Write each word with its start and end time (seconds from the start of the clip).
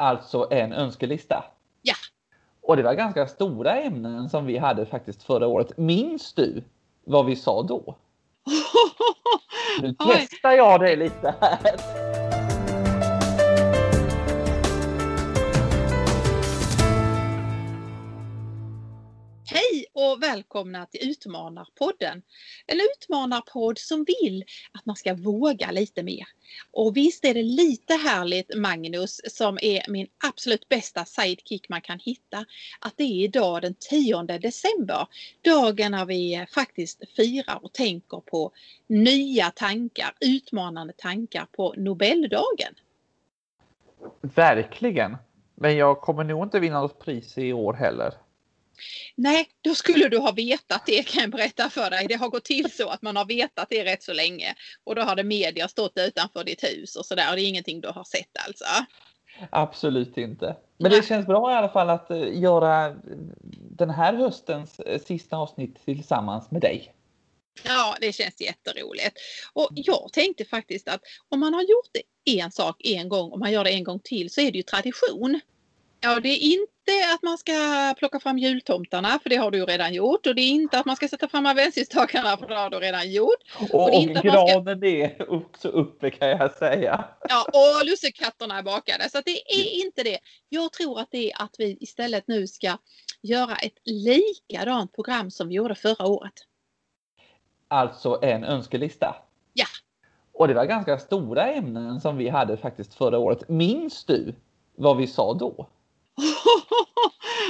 Alltså 0.00 0.48
en 0.50 0.72
önskelista. 0.72 1.44
Ja. 1.82 1.94
Och 2.62 2.76
det 2.76 2.82
var 2.82 2.94
ganska 2.94 3.26
stora 3.26 3.76
ämnen 3.76 4.28
som 4.28 4.46
vi 4.46 4.58
hade 4.58 4.86
faktiskt 4.86 5.22
förra 5.22 5.46
året. 5.46 5.78
Minns 5.78 6.32
du 6.32 6.64
vad 7.04 7.26
vi 7.26 7.36
sa 7.36 7.62
då? 7.62 7.96
Nu 9.82 9.94
testar 9.98 10.52
jag 10.52 10.80
det 10.80 10.96
lite 10.96 11.34
här. 11.40 12.09
Välkomna 20.30 20.86
till 20.86 21.10
Utmanarpodden. 21.10 22.22
En 22.66 22.78
utmanarpodd 22.94 23.78
som 23.78 24.04
vill 24.04 24.44
att 24.72 24.86
man 24.86 24.96
ska 24.96 25.14
våga 25.14 25.70
lite 25.70 26.02
mer. 26.02 26.26
Och 26.70 26.96
visst 26.96 27.24
är 27.24 27.34
det 27.34 27.42
lite 27.42 27.94
härligt 27.94 28.56
Magnus 28.56 29.20
som 29.24 29.58
är 29.62 29.90
min 29.90 30.06
absolut 30.24 30.68
bästa 30.68 31.04
sidekick 31.04 31.68
man 31.68 31.80
kan 31.80 31.98
hitta. 31.98 32.44
Att 32.80 32.96
det 32.96 33.04
är 33.04 33.24
idag 33.24 33.62
den 33.62 33.74
10 33.74 34.22
december. 34.22 35.06
Dagen 35.44 35.92
när 35.92 36.04
vi 36.04 36.46
faktiskt 36.54 37.02
firar 37.16 37.64
och 37.64 37.72
tänker 37.72 38.20
på 38.20 38.52
nya 38.86 39.50
tankar, 39.50 40.14
utmanande 40.20 40.92
tankar 40.96 41.46
på 41.52 41.74
Nobeldagen. 41.76 42.74
Verkligen. 44.20 45.16
Men 45.54 45.76
jag 45.76 46.00
kommer 46.00 46.24
nog 46.24 46.42
inte 46.42 46.60
vinna 46.60 46.80
något 46.80 46.98
pris 46.98 47.38
i 47.38 47.52
år 47.52 47.72
heller. 47.72 48.14
Nej, 49.16 49.48
då 49.60 49.74
skulle 49.74 50.08
du 50.08 50.18
ha 50.18 50.32
vetat 50.32 50.86
det 50.86 51.02
kan 51.02 51.22
jag 51.22 51.30
berätta 51.30 51.70
för 51.70 51.90
dig. 51.90 52.06
Det 52.08 52.14
har 52.14 52.28
gått 52.28 52.44
till 52.44 52.72
så 52.72 52.88
att 52.88 53.02
man 53.02 53.16
har 53.16 53.24
vetat 53.24 53.66
det 53.70 53.84
rätt 53.84 54.02
så 54.02 54.12
länge. 54.12 54.54
Och 54.84 54.94
då 54.94 55.02
har 55.02 55.16
det 55.16 55.24
media 55.24 55.68
stått 55.68 55.98
utanför 55.98 56.44
ditt 56.44 56.64
hus 56.64 56.96
och 56.96 57.06
sådär. 57.06 57.36
Det 57.36 57.42
är 57.42 57.48
ingenting 57.48 57.80
du 57.80 57.88
har 57.88 58.04
sett 58.04 58.36
alltså. 58.46 58.64
Absolut 59.50 60.16
inte. 60.16 60.56
Men 60.78 60.90
det 60.90 61.06
känns 61.06 61.26
bra 61.26 61.52
i 61.52 61.54
alla 61.54 61.68
fall 61.68 61.90
att 61.90 62.10
eh, 62.10 62.40
göra 62.40 62.96
den 63.52 63.90
här 63.90 64.14
höstens 64.14 64.80
eh, 64.80 65.00
sista 65.00 65.36
avsnitt 65.36 65.84
tillsammans 65.84 66.50
med 66.50 66.60
dig. 66.60 66.94
Ja, 67.64 67.96
det 68.00 68.12
känns 68.12 68.40
jätteroligt. 68.40 69.18
Och 69.52 69.68
jag 69.74 70.12
tänkte 70.12 70.44
faktiskt 70.44 70.88
att 70.88 71.00
om 71.28 71.40
man 71.40 71.54
har 71.54 71.62
gjort 71.62 71.90
en 72.24 72.52
sak 72.52 72.76
en 72.84 73.08
gång 73.08 73.30
och 73.30 73.38
man 73.38 73.52
gör 73.52 73.64
det 73.64 73.70
en 73.70 73.84
gång 73.84 74.00
till 74.04 74.30
så 74.30 74.40
är 74.40 74.52
det 74.52 74.56
ju 74.58 74.62
tradition. 74.62 75.40
Ja, 76.02 76.20
det 76.20 76.28
är 76.28 76.38
inte 76.52 77.14
att 77.14 77.22
man 77.22 77.38
ska 77.38 77.52
plocka 77.98 78.20
fram 78.20 78.38
jultomtarna 78.38 79.18
för 79.22 79.30
det 79.30 79.36
har 79.36 79.50
du 79.50 79.58
ju 79.58 79.66
redan 79.66 79.94
gjort 79.94 80.26
och 80.26 80.34
det 80.34 80.42
är 80.42 80.50
inte 80.50 80.78
att 80.78 80.86
man 80.86 80.96
ska 80.96 81.08
sätta 81.08 81.28
fram 81.28 81.46
adventsljusstakarna 81.46 82.36
för 82.36 82.46
det 82.48 82.54
har 82.54 82.70
du 82.70 82.78
redan 82.78 83.12
gjort. 83.12 83.36
Och, 83.58 83.66
det 83.68 83.74
är 83.74 83.82
och 83.82 83.90
inte 84.02 84.18
att 84.18 84.24
man 84.24 84.48
ska- 84.48 84.54
granen 84.54 84.84
är 84.84 85.30
också 85.32 85.68
uppe 85.68 86.10
kan 86.10 86.28
jag 86.28 86.52
säga. 86.54 87.04
Ja, 87.28 87.44
och 87.52 87.86
lussekatterna 87.86 88.58
är 88.58 88.62
bakade. 88.62 89.10
Så 89.10 89.20
det 89.24 89.52
är 89.52 89.84
inte 89.84 90.02
det. 90.02 90.18
Jag 90.48 90.72
tror 90.72 91.00
att 91.00 91.08
det 91.10 91.32
är 91.32 91.42
att 91.42 91.54
vi 91.58 91.76
istället 91.80 92.28
nu 92.28 92.46
ska 92.46 92.78
göra 93.22 93.56
ett 93.56 93.78
likadant 93.84 94.92
program 94.94 95.30
som 95.30 95.48
vi 95.48 95.54
gjorde 95.54 95.74
förra 95.74 96.06
året. 96.06 96.34
Alltså 97.68 98.18
en 98.22 98.44
önskelista. 98.44 99.16
Ja. 99.52 99.66
Och 100.32 100.48
det 100.48 100.54
var 100.54 100.64
ganska 100.64 100.98
stora 100.98 101.52
ämnen 101.52 102.00
som 102.00 102.16
vi 102.16 102.28
hade 102.28 102.56
faktiskt 102.56 102.94
förra 102.94 103.18
året. 103.18 103.48
Minns 103.48 104.04
du 104.04 104.34
vad 104.76 104.96
vi 104.96 105.06
sa 105.06 105.34
då? 105.34 105.68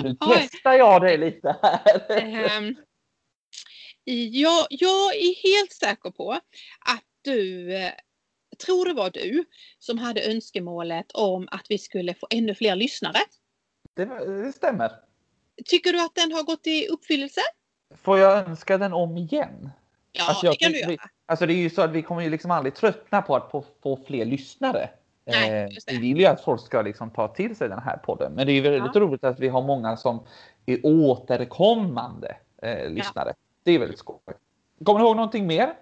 Nu 0.03 0.17
testar 0.35 0.73
jag 0.73 1.03
det 1.03 1.17
lite 1.17 1.57
här. 1.63 2.11
Ehm, 2.11 2.77
jag, 4.31 4.67
jag 4.71 5.17
är 5.17 5.43
helt 5.43 5.73
säker 5.73 6.11
på 6.11 6.33
att 6.87 7.05
du, 7.23 7.75
eh, 7.77 7.93
tror 8.67 8.85
det 8.85 8.95
var 8.95 9.11
du, 9.11 9.45
som 9.79 9.99
hade 9.99 10.31
önskemålet 10.31 11.13
om 11.13 11.49
att 11.51 11.67
vi 11.69 11.79
skulle 11.79 12.15
få 12.15 12.27
ännu 12.31 12.55
fler 12.55 12.77
lyssnare. 12.77 13.19
Det, 13.97 14.05
det 14.45 14.53
stämmer. 14.53 14.93
Tycker 15.65 15.93
du 15.93 16.01
att 16.05 16.15
den 16.15 16.33
har 16.33 16.43
gått 16.43 16.67
i 16.67 16.87
uppfyllelse? 16.87 17.41
Får 18.03 18.19
jag 18.19 18.49
önska 18.49 18.79
den 18.79 18.93
om 18.93 19.17
igen? 19.17 19.71
Ja, 20.13 20.29
Alltså, 20.29 20.47
jag 20.47 20.55
det 20.55 20.59
kan 20.59 20.73
du 20.73 20.79
göra. 20.79 21.11
Alltså 21.27 21.47
det 21.47 21.53
är 21.53 21.57
ju 21.57 21.71
så 21.71 21.83
att 21.83 21.91
vi 21.91 22.03
kommer 22.03 22.23
ju 22.23 22.31
liksom 22.31 22.51
aldrig 22.51 22.75
tröttna 22.75 23.23
på 23.23 23.37
att 23.37 23.51
få, 23.51 23.65
få 23.83 24.05
fler 24.07 24.25
lyssnare. 24.25 24.91
Nej, 25.31 25.81
Eh, 25.87 25.99
vi 25.99 25.99
vill 25.99 26.19
ju 26.19 26.27
att 26.27 26.45
folk 26.45 26.61
ska 26.61 26.83
liksom 26.83 27.11
ta 27.11 27.29
till 27.29 27.57
sig 27.57 27.69
den 27.69 27.83
här 27.83 27.97
podden. 27.97 28.33
Men 28.33 28.47
det 28.47 28.53
är 28.53 28.63
väldigt 28.63 28.95
Ja. 28.95 29.01
roligt 29.01 29.25
att 29.25 29.41
vi 29.41 29.49
har 29.49 29.63
många 29.63 29.97
som 29.97 30.27
är 30.67 30.81
återkommande 30.87 32.37
eh, 32.63 32.91
lyssnare. 32.91 33.35
Det 33.65 33.73
är 33.73 33.79
väldigt 33.79 33.99
skoj. 33.99 34.19
Kommer 34.85 35.01
du 35.01 35.07
ihåg 35.07 35.17
någonting 35.17 35.47
mer? 35.47 35.73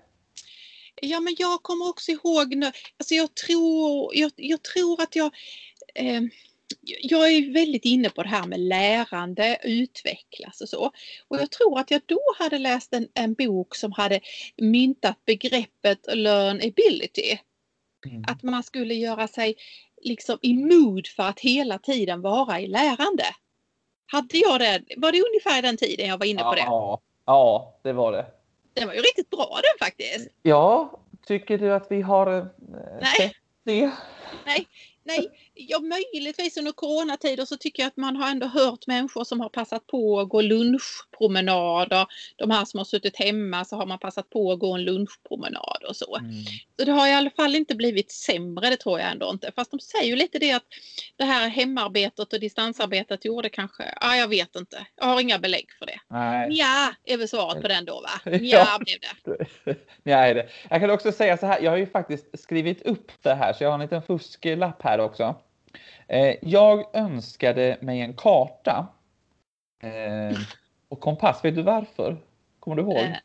Ja, 1.02 1.20
men 1.20 1.34
jag 1.38 1.62
kommer 1.62 1.88
också 1.88 2.10
ihåg 2.10 2.54
nu. 2.54 2.66
Alltså 2.66 3.14
jag 3.14 3.34
tror, 3.34 4.10
jag, 4.14 4.32
jag 4.36 4.62
tror 4.62 5.02
att 5.02 5.16
jag 5.16 5.30
eh, 5.94 6.20
jag 7.02 7.30
är 7.32 7.52
väldigt 7.52 7.84
inne 7.84 8.10
på 8.10 8.22
det 8.22 8.28
här 8.28 8.46
med 8.46 8.60
lärande, 8.60 9.58
utvecklas 9.64 10.60
och 10.60 10.68
så. 10.68 10.92
Och 11.28 11.36
jag 11.36 11.50
tror 11.50 11.78
att 11.78 11.90
jag 11.90 12.00
då 12.06 12.20
hade 12.38 12.58
läst 12.58 12.94
en, 12.94 13.08
en 13.14 13.34
bok 13.34 13.74
som 13.74 13.92
hade 13.92 14.20
myntat 14.56 15.24
begreppet 15.24 15.98
learnability. 16.14 17.38
Mm. 18.06 18.24
Att 18.26 18.42
man 18.42 18.62
skulle 18.62 18.94
göra 18.94 19.28
sig 19.28 19.54
liksom 20.02 20.38
i 20.42 20.54
mood 20.54 21.06
för 21.06 21.22
att 21.22 21.40
hela 21.40 21.78
tiden 21.78 22.20
vara 22.20 22.60
i 22.60 22.66
lärande. 22.66 23.24
Hade 24.06 24.38
jag 24.38 24.60
det? 24.60 24.82
Var 24.96 25.12
det 25.12 25.22
ungefär 25.22 25.62
den 25.62 25.76
tiden 25.76 26.08
jag 26.08 26.18
var 26.18 26.26
inne 26.26 26.42
på 26.42 26.54
det? 26.54 26.60
Ja, 26.60 27.00
ja, 27.26 27.78
det 27.82 27.92
var 27.92 28.12
det. 28.12 28.26
Den 28.74 28.88
var 28.88 28.94
ju 28.94 29.00
riktigt 29.00 29.30
bra 29.30 29.60
den 29.62 29.86
faktiskt. 29.86 30.28
Ja, 30.42 31.00
tycker 31.26 31.58
du 31.58 31.72
att 31.72 31.86
vi 31.90 32.02
har 32.02 32.38
eh, 32.38 32.44
Nej. 33.00 33.14
sett 33.16 33.32
det? 33.64 33.90
Nej, 34.46 34.66
ja, 35.54 35.78
möjligtvis 35.80 36.56
under 36.56 36.72
coronatider 36.72 37.44
så 37.44 37.56
tycker 37.56 37.82
jag 37.82 37.88
att 37.88 37.96
man 37.96 38.16
har 38.16 38.30
ändå 38.30 38.46
hört 38.46 38.86
människor 38.86 39.24
som 39.24 39.40
har 39.40 39.48
passat 39.48 39.86
på 39.86 40.20
att 40.20 40.28
gå 40.28 40.40
lunchpromenader. 40.40 42.06
De 42.36 42.50
här 42.50 42.64
som 42.64 42.78
har 42.78 42.84
suttit 42.84 43.16
hemma 43.16 43.64
så 43.64 43.76
har 43.76 43.86
man 43.86 43.98
passat 43.98 44.30
på 44.30 44.52
att 44.52 44.58
gå 44.58 44.72
en 44.72 44.84
lunchpromenad 44.84 45.84
och 45.88 45.96
så. 45.96 46.16
Mm. 46.16 46.30
Så 46.78 46.84
det 46.84 46.92
har 46.92 47.06
i 47.06 47.12
alla 47.12 47.30
fall 47.30 47.54
inte 47.54 47.74
blivit 47.74 48.10
sämre, 48.10 48.70
det 48.70 48.76
tror 48.76 49.00
jag 49.00 49.10
ändå 49.10 49.30
inte. 49.30 49.52
Fast 49.56 49.70
de 49.70 49.80
säger 49.80 50.06
ju 50.06 50.16
lite 50.16 50.38
det 50.38 50.52
att 50.52 50.66
det 51.16 51.24
här 51.24 51.48
hemarbetet 51.48 52.32
och 52.32 52.40
distansarbetet 52.40 53.24
gjorde 53.24 53.48
kanske, 53.48 53.94
ja 54.00 54.16
jag 54.16 54.28
vet 54.28 54.56
inte. 54.56 54.86
Jag 54.96 55.06
har 55.06 55.20
inga 55.20 55.38
belägg 55.38 55.66
för 55.78 55.86
det. 55.86 56.00
Nej. 56.08 56.48
Ja, 56.50 56.92
är 57.04 57.16
väl 57.16 57.28
svaret 57.28 57.62
på 57.62 57.68
den 57.68 57.84
då 57.84 58.00
va? 58.00 58.30
Ja. 58.38 58.58
Ja, 58.58 58.78
blev 58.78 58.98
det. 59.00 59.76
Nej, 60.02 60.34
det. 60.34 60.48
Jag 60.70 60.80
kan 60.80 60.90
också 60.90 61.12
säga 61.12 61.36
så 61.36 61.46
här. 61.46 61.60
Jag 61.60 61.70
har 61.70 61.78
ju 61.78 61.86
faktiskt 61.86 62.40
skrivit 62.40 62.82
upp 62.82 63.12
det 63.22 63.34
här 63.34 63.52
så 63.52 63.64
jag 63.64 63.68
har 63.68 63.74
en 63.74 63.80
liten 63.80 64.02
fusklapp 64.02 64.82
här 64.82 64.97
också. 65.04 65.34
Eh, 66.08 66.36
jag 66.42 66.96
önskade 66.96 67.78
mig 67.80 68.00
en 68.00 68.14
karta. 68.14 68.86
Eh, 69.82 70.38
och 70.88 71.00
kompass. 71.00 71.44
Vet 71.44 71.54
du 71.54 71.62
varför? 71.62 72.16
Kommer 72.60 72.76
du 72.76 72.82
ihåg? 72.82 72.96
Eh, 72.96 73.16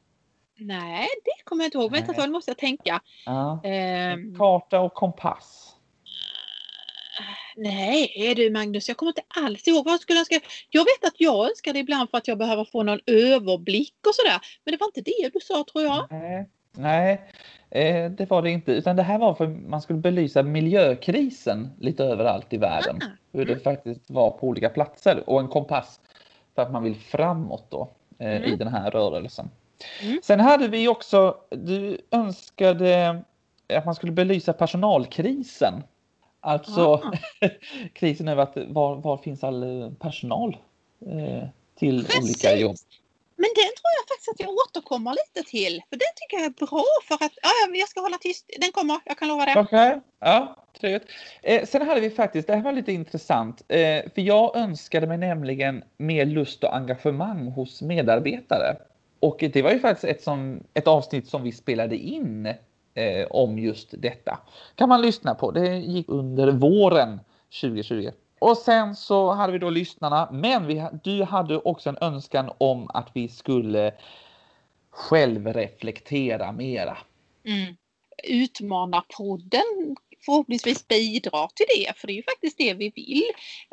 Nej, 0.57 1.07
det 1.23 1.43
kommer 1.43 1.63
jag 1.63 1.67
inte 1.67 1.77
ihåg. 1.77 1.91
Vänta 1.91 2.11
ett 2.11 2.17
tag, 2.17 2.25
nu 2.25 2.31
måste 2.31 2.51
jag 2.51 2.57
tänka. 2.57 3.01
Ja. 3.25 3.61
Ehm, 3.63 4.35
Karta 4.37 4.79
och 4.79 4.93
kompass. 4.93 5.75
Nej 7.55 8.33
du 8.35 8.49
Magnus, 8.49 8.87
jag 8.87 8.97
kommer 8.97 9.09
inte 9.09 9.21
alls 9.27 9.67
ihåg 9.67 9.85
vad 9.85 9.93
jag 9.93 9.99
skulle 9.99 10.19
önska. 10.19 10.39
Jag 10.69 10.81
vet 10.81 11.05
att 11.07 11.15
jag 11.17 11.49
önskar 11.49 11.73
det 11.73 11.79
ibland 11.79 12.09
för 12.09 12.17
att 12.17 12.27
jag 12.27 12.37
behöver 12.37 12.65
få 12.65 12.83
någon 12.83 12.99
överblick 13.05 13.95
och 14.07 14.15
sådär. 14.15 14.39
Men 14.63 14.71
det 14.71 14.77
var 14.77 14.87
inte 14.87 15.01
det 15.01 15.29
du 15.33 15.39
sa 15.39 15.65
tror 15.71 15.83
jag. 15.83 16.07
Nej, 16.11 16.49
nej 16.77 17.21
eh, 17.69 18.11
det 18.11 18.29
var 18.29 18.41
det 18.41 18.49
inte. 18.51 18.71
Utan 18.71 18.95
det 18.95 19.03
här 19.03 19.19
var 19.19 19.33
för 19.33 19.45
att 19.45 19.57
man 19.67 19.81
skulle 19.81 19.99
belysa 19.99 20.43
miljökrisen 20.43 21.69
lite 21.79 22.03
överallt 22.03 22.53
i 22.53 22.57
världen. 22.57 22.99
Ah, 23.01 23.05
Hur 23.31 23.45
det 23.45 23.51
mm. 23.51 23.63
faktiskt 23.63 24.09
var 24.09 24.31
på 24.31 24.47
olika 24.47 24.69
platser. 24.69 25.29
Och 25.29 25.39
en 25.39 25.47
kompass 25.47 25.99
för 26.55 26.61
att 26.61 26.71
man 26.71 26.83
vill 26.83 26.95
framåt 26.95 27.65
då 27.69 27.89
eh, 28.19 28.33
i 28.33 28.45
Mm. 28.45 28.57
den 28.57 28.67
här 28.67 28.91
rörelsen. 28.91 29.49
Mm. 30.01 30.19
Sen 30.23 30.39
hade 30.39 30.67
vi 30.67 30.87
också, 30.87 31.37
du 31.49 31.97
önskade 32.11 33.21
att 33.73 33.85
man 33.85 33.95
skulle 33.95 34.11
belysa 34.11 34.53
personalkrisen. 34.53 35.83
Alltså 36.39 36.93
Ah. 36.93 37.11
krisen 37.93 38.27
över 38.27 38.43
att 38.43 38.57
var, 38.67 38.95
var 38.95 39.17
finns 39.17 39.43
all 39.43 39.95
personal 39.99 40.57
eh, 41.05 41.47
till 41.75 42.05
Precis. 42.05 42.23
olika 42.23 42.55
jobb. 42.61 42.75
Men 43.43 43.51
den 43.61 43.71
tror 43.79 43.91
jag 43.99 44.05
faktiskt 44.11 44.29
att 44.33 44.39
jag 44.45 44.51
återkommer 44.63 45.11
lite 45.21 45.49
till. 45.49 45.81
För 45.89 45.97
den 46.03 46.13
tycker 46.19 46.37
jag 46.37 46.45
är 46.45 46.65
bra 46.65 46.85
för 47.07 47.15
att, 47.15 47.35
ja, 47.41 47.49
ja, 47.61 47.75
jag 47.75 47.89
ska 47.89 48.01
hålla 48.01 48.17
tyst. 48.17 48.49
Den 48.61 48.71
kommer, 48.71 48.97
jag 49.05 49.17
kan 49.17 49.27
lova 49.27 49.45
det. 49.45 49.59
Okej, 49.59 50.01
ja, 50.19 50.65
trevligt. 50.79 51.07
Eh, 51.41 51.65
sen 51.65 51.81
hade 51.87 52.01
vi 52.01 52.09
faktiskt, 52.09 52.47
det 52.47 52.55
här 52.55 52.63
var 52.63 52.71
lite 52.71 52.91
intressant, 52.91 53.61
eh, 53.67 54.01
för 54.13 54.21
jag 54.21 54.55
önskade 54.55 55.07
mig 55.07 55.17
nämligen 55.17 55.83
mer 55.97 56.25
lust 56.25 56.63
och 56.63 56.75
engagemang 56.75 57.47
hos 57.47 57.81
medarbetare. 57.81 58.75
Och 59.19 59.37
det 59.53 59.61
var 59.61 59.71
ju 59.71 59.79
faktiskt 59.79 60.17
ett, 60.17 60.23
som, 60.23 60.63
ett 60.73 60.87
avsnitt 60.87 61.27
som 61.27 61.43
vi 61.43 61.51
spelade 61.51 61.95
in 61.95 62.45
eh, 62.93 63.25
om 63.29 63.59
just 63.59 63.89
detta. 63.97 64.39
Kan 64.75 64.89
man 64.89 65.01
lyssna 65.01 65.35
på. 65.35 65.51
Det 65.51 65.77
gick 65.77 66.09
under 66.09 66.51
våren 66.51 67.19
2020. 67.61 68.11
Och 68.43 68.57
sen 68.57 68.95
så 68.95 69.31
hade 69.31 69.53
vi 69.53 69.59
då 69.59 69.69
lyssnarna, 69.69 70.29
men 70.31 70.67
vi, 70.67 70.87
du 71.03 71.23
hade 71.23 71.57
också 71.57 71.89
en 71.89 71.97
önskan 72.01 72.49
om 72.57 72.87
att 72.93 73.09
vi 73.13 73.27
skulle 73.27 73.93
självreflektera 74.89 76.51
mera. 76.51 76.97
Mm. 77.45 77.75
Utmanarpodden 78.23 79.95
förhoppningsvis 80.25 80.87
bidrar 80.87 81.47
till 81.55 81.65
det, 81.75 81.97
för 81.97 82.07
det 82.07 82.13
är 82.13 82.15
ju 82.15 82.23
faktiskt 82.23 82.57
det 82.57 82.73
vi 82.73 82.89
vill. 82.89 83.23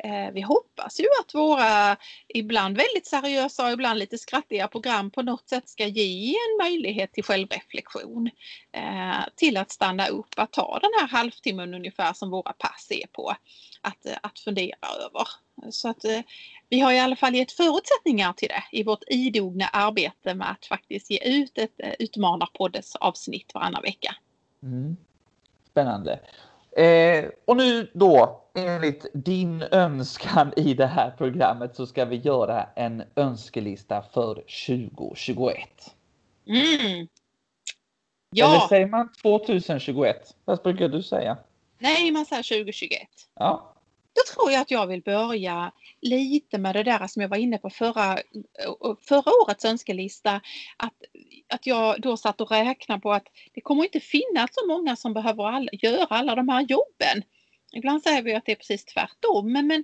Eh, 0.03 0.31
vi 0.33 0.41
hoppas 0.41 0.99
ju 0.99 1.05
att 1.21 1.33
våra 1.33 1.97
ibland 2.27 2.77
väldigt 2.77 3.07
seriösa 3.07 3.65
och 3.65 3.71
ibland 3.71 3.99
lite 3.99 4.17
skrattiga 4.17 4.67
program 4.67 5.11
på 5.11 5.21
något 5.21 5.49
sätt 5.49 5.69
ska 5.69 5.85
ge 5.85 6.29
en 6.29 6.57
möjlighet 6.65 7.13
till 7.13 7.23
självreflektion. 7.23 8.29
Eh, 8.71 9.25
till 9.35 9.57
att 9.57 9.71
stanna 9.71 10.07
upp, 10.07 10.33
att 10.37 10.53
ta 10.53 10.79
den 10.79 10.91
här 10.99 11.07
halvtimmen 11.07 11.73
ungefär 11.73 12.13
som 12.13 12.29
våra 12.29 12.53
pass 12.53 12.87
är 12.89 13.07
på. 13.07 13.35
Att, 13.81 14.05
eh, 14.05 14.17
att 14.23 14.39
fundera 14.39 14.77
över. 15.05 15.27
Så 15.71 15.89
att 15.89 16.05
eh, 16.05 16.21
vi 16.69 16.79
har 16.79 16.91
i 16.91 16.99
alla 16.99 17.15
fall 17.15 17.35
gett 17.35 17.51
förutsättningar 17.51 18.33
till 18.33 18.47
det 18.47 18.63
i 18.71 18.83
vårt 18.83 19.03
idogna 19.07 19.67
arbete 19.67 20.35
med 20.35 20.51
att 20.51 20.65
faktiskt 20.65 21.11
ge 21.11 21.19
ut 21.23 21.57
ett 21.57 21.79
eh, 21.79 21.93
Utmanarpoddes 21.99 22.95
avsnitt 22.95 23.53
varannan 23.53 23.81
vecka. 23.81 24.15
Mm. 24.63 24.97
Spännande. 25.71 26.19
Eh, 26.77 27.25
och 27.45 27.57
nu 27.57 27.91
då, 27.93 28.41
enligt 28.55 29.05
din 29.13 29.61
önskan 29.71 30.53
i 30.55 30.73
det 30.73 30.85
här 30.85 31.11
programmet 31.17 31.75
så 31.75 31.85
ska 31.85 32.05
vi 32.05 32.15
göra 32.15 32.67
en 32.75 33.03
önskelista 33.15 34.01
för 34.13 34.35
2021. 34.35 35.57
Mm. 36.47 37.07
Ja. 38.29 38.49
Eller 38.49 38.67
säger 38.67 38.87
man 38.87 39.09
2021? 39.21 40.35
Vad 40.45 40.61
brukar 40.63 40.87
du 40.87 41.03
säga? 41.03 41.37
Nej, 41.79 42.11
man 42.11 42.25
säger 42.25 42.43
2021. 42.43 43.01
Ja. 43.35 43.70
Då 44.13 44.21
tror 44.33 44.51
jag 44.51 44.61
att 44.61 44.71
jag 44.71 44.87
vill 44.87 45.01
börja 45.01 45.71
lite 46.01 46.57
med 46.57 46.75
det 46.75 46.83
där 46.83 47.07
som 47.07 47.21
jag 47.21 47.29
var 47.29 47.37
inne 47.37 47.57
på 47.57 47.69
förra, 47.69 48.19
förra 49.01 49.31
årets 49.43 49.65
önskelista. 49.65 50.41
Att, 50.77 50.93
att 51.53 51.67
jag 51.67 52.01
då 52.01 52.17
satt 52.17 52.41
och 52.41 52.51
räknade 52.51 53.01
på 53.01 53.11
att 53.11 53.27
det 53.53 53.61
kommer 53.61 53.83
inte 53.83 53.99
finnas 53.99 54.49
så 54.53 54.67
många 54.67 54.95
som 54.95 55.13
behöver 55.13 55.43
all, 55.43 55.69
göra 55.71 56.05
alla 56.05 56.35
de 56.35 56.49
här 56.49 56.61
jobben. 56.61 57.23
Ibland 57.73 58.03
säger 58.03 58.21
vi 58.21 58.33
att 58.33 58.45
det 58.45 58.51
är 58.51 58.55
precis 58.55 58.85
tvärtom, 58.85 59.51
men, 59.51 59.67
men 59.67 59.83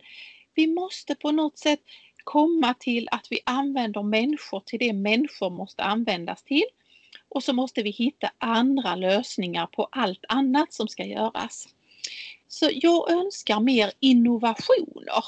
vi 0.55 0.67
måste 0.67 1.15
på 1.15 1.31
något 1.31 1.57
sätt 1.57 1.79
komma 2.23 2.73
till 2.73 3.07
att 3.11 3.27
vi 3.29 3.39
använder 3.45 4.03
människor 4.03 4.59
till 4.59 4.79
det 4.79 4.93
människor 4.93 5.49
måste 5.49 5.83
användas 5.83 6.43
till. 6.43 6.65
Och 7.29 7.43
så 7.43 7.53
måste 7.53 7.83
vi 7.83 7.89
hitta 7.89 8.31
andra 8.37 8.95
lösningar 8.95 9.67
på 9.67 9.87
allt 9.91 10.25
annat 10.27 10.73
som 10.73 10.87
ska 10.87 11.03
göras. 11.03 11.67
Så 12.47 12.69
jag 12.73 13.11
önskar 13.11 13.59
mer 13.59 13.91
innovationer. 13.99 15.23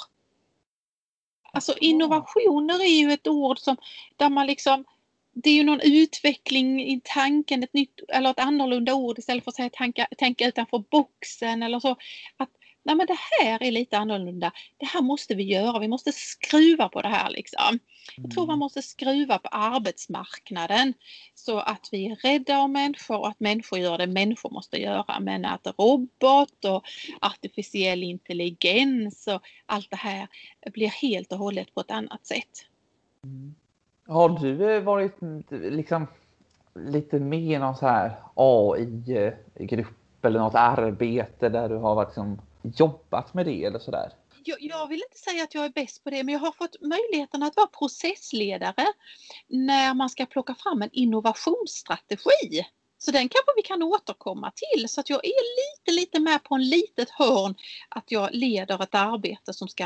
Alltså 1.52 1.78
innovationer 1.78 2.82
är 2.82 3.00
ju 3.00 3.12
ett 3.12 3.28
ord 3.28 3.60
som 3.60 3.78
där 4.18 4.30
man 4.30 4.48
liksom 4.48 4.86
det 5.34 5.50
är 5.50 5.54
ju 5.54 5.64
någon 5.64 5.82
utveckling 5.84 6.82
i 6.82 7.02
tanken, 7.04 7.64
ett 7.64 7.74
nytt 7.74 8.00
eller 8.08 8.30
ett 8.30 8.40
annorlunda 8.40 8.94
ord 8.94 9.20
istället 9.20 9.44
för 9.44 9.52
att 9.52 9.56
säga 9.56 9.70
tänka, 9.70 10.08
tänka 10.18 10.48
utanför 10.48 10.84
boxen 10.92 11.64
eller 11.64 11.80
så. 11.80 11.96
Att 12.38 12.50
nej 12.84 12.96
men 12.96 13.08
det 13.08 13.18
här 13.42 13.64
är 13.64 13.72
lite 13.72 13.98
annorlunda. 13.98 14.52
Det 14.78 14.86
här 14.86 15.02
måste 15.02 15.36
vi 15.36 15.44
göra. 15.44 15.80
Vi 15.80 15.88
måste 15.88 16.12
skruva 16.12 16.90
på 16.90 17.02
det 17.02 17.08
här 17.08 17.30
liksom. 17.30 17.80
Jag 18.16 18.32
tror 18.32 18.46
man 18.46 18.54
mm. 18.54 18.60
måste 18.60 18.82
skruva 18.82 19.40
på 19.40 19.48
arbetsmarknaden 19.52 20.94
så 21.36 21.60
att 21.60 21.90
vi 21.92 22.06
är 22.06 22.16
rädda 22.16 22.60
om 22.60 22.72
människor 22.72 23.20
och 23.20 23.28
att 23.28 23.40
människor 23.40 23.80
gör 23.80 23.98
det 23.98 24.08
människor 24.08 24.50
måste 24.50 24.78
göra. 24.78 25.20
Men 25.20 25.46
att 25.46 25.68
robot 25.78 26.66
och 26.66 26.84
artificiell 27.22 28.04
intelligens 28.04 29.28
och 29.28 29.42
allt 29.66 29.90
det 29.90 29.98
här 29.98 30.28
blir 30.74 30.88
helt 30.88 31.32
och 31.32 31.38
hållet 31.38 31.74
på 31.74 31.82
ett 31.82 31.92
annat 31.92 32.26
sätt. 32.26 32.66
Mm. 33.24 33.56
Har 34.08 34.30
du 34.30 34.76
eh, 34.76 34.84
varit 34.84 35.18
liksom 35.50 36.08
lite 36.76 37.20
med 37.20 37.40
i 37.40 37.58
någon 37.58 37.76
så 37.76 37.88
här 37.88 38.16
AI-grupp 38.36 40.26
eller 40.26 40.40
något 40.40 40.56
arbete 40.56 41.50
där 41.50 41.70
du 41.70 41.76
har 41.76 41.96
varit 41.96 42.08
liksom 42.08 42.42
jobbat 42.62 43.34
med 43.34 43.46
det 43.46 43.66
eller 43.66 43.80
sådär? 43.80 44.14
Jag, 44.44 44.58
jag 44.62 44.88
vill 44.88 45.02
inte 45.02 45.18
säga 45.18 45.44
att 45.44 45.54
jag 45.54 45.66
är 45.66 45.70
bäst 45.70 46.04
på 46.04 46.10
det, 46.10 46.24
men 46.24 46.34
jag 46.34 46.40
har 46.40 46.52
fått 46.52 46.82
möjligheten 46.82 47.44
att 47.44 47.56
vara 47.56 47.68
processledare 47.68 48.86
när 49.48 49.94
man 49.94 50.10
ska 50.10 50.26
plocka 50.26 50.56
fram 50.56 50.82
en 50.82 50.90
innovationsstrategi. 50.92 52.66
Så 53.02 53.12
den 53.12 53.30
kanske 53.30 53.52
vi 53.56 53.62
kan 53.62 53.84
återkomma 53.84 54.52
till 54.52 54.90
så 54.90 55.02
att 55.02 55.10
jag 55.10 55.26
är 55.26 55.30
lite, 55.30 56.00
lite 56.02 56.20
med 56.20 56.44
på 56.44 56.56
en 56.56 56.70
litet 56.70 57.10
hörn 57.10 57.56
att 57.90 58.12
jag 58.12 58.30
leder 58.32 58.84
ett 58.84 58.96
arbete 58.96 59.54
som 59.54 59.68
ska 59.68 59.84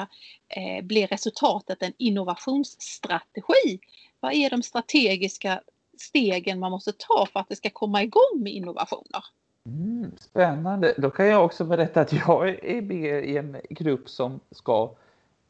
eh, 0.47 0.83
bli 0.83 1.05
resultatet 1.05 1.83
en 1.83 1.93
innovationsstrategi. 1.97 3.79
Vad 4.19 4.33
är 4.33 4.49
de 4.49 4.63
strategiska 4.63 5.61
stegen 5.97 6.59
man 6.59 6.71
måste 6.71 6.91
ta 6.91 7.27
för 7.33 7.39
att 7.39 7.49
det 7.49 7.55
ska 7.55 7.69
komma 7.69 8.03
igång 8.03 8.39
med 8.43 8.53
innovationer? 8.53 9.23
Mm, 9.65 10.11
spännande. 10.19 10.93
Då 10.97 11.09
kan 11.09 11.27
jag 11.27 11.45
också 11.45 11.65
berätta 11.65 12.01
att 12.01 12.13
jag 12.13 12.49
är 12.49 12.81
med 12.81 13.25
i 13.25 13.37
en 13.37 13.57
grupp 13.69 14.09
som 14.09 14.39
ska 14.51 14.91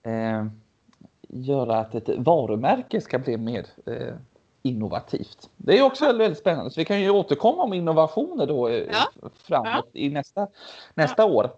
eh, 0.04 0.46
göra 1.28 1.78
att 1.78 1.96
ett 1.96 2.10
varumärke 2.18 3.02
ska 3.02 3.20
bli 3.20 3.38
mer 3.38 3.66
eh, 3.86 4.16
innovativt. 4.62 5.50
Det 5.58 5.78
är 5.78 5.82
också 5.82 6.06
väldigt, 6.06 6.38
spännande. 6.38 6.72
Så 6.72 6.80
vi 6.80 6.86
kan 6.86 7.02
ju 7.02 7.10
återkomma 7.10 7.64
om 7.64 7.74
innovationer 7.74 8.48
då 8.48 8.68
eh, 8.68 8.88
ja. 8.92 9.30
framåt 9.44 9.90
ja. 9.92 10.00
i 10.00 10.10
nästa, 10.10 10.48
nästa 10.94 11.22
ja. 11.22 11.30
år. 11.30 11.52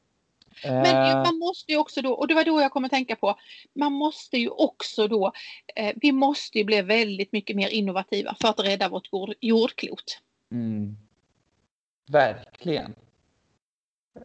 Men 0.63 1.11
eh. 1.11 1.23
man 1.23 1.39
måste 1.39 1.71
ju 1.71 1.77
också 1.77 2.01
då, 2.01 2.13
och 2.13 2.27
det 2.27 2.33
var 2.33 2.43
då 2.43 2.61
jag 2.61 2.71
kom 2.71 2.85
att 2.85 2.91
tänka 2.91 3.15
på, 3.15 3.35
man 3.73 3.93
måste 3.93 4.37
ju 4.37 4.49
också 4.49 5.07
då, 5.07 5.31
eh, 5.75 5.93
vi 5.95 6.11
måste 6.11 6.57
ju 6.57 6.63
bli 6.63 6.81
väldigt 6.81 7.31
mycket 7.31 7.55
mer 7.55 7.69
innovativa 7.69 8.35
för 8.41 8.47
att 8.47 8.59
rädda 8.59 8.89
vårt 8.89 9.13
jord, 9.13 9.33
jordklot. 9.41 10.19
Mm. 10.51 10.97
Verkligen. 12.07 12.95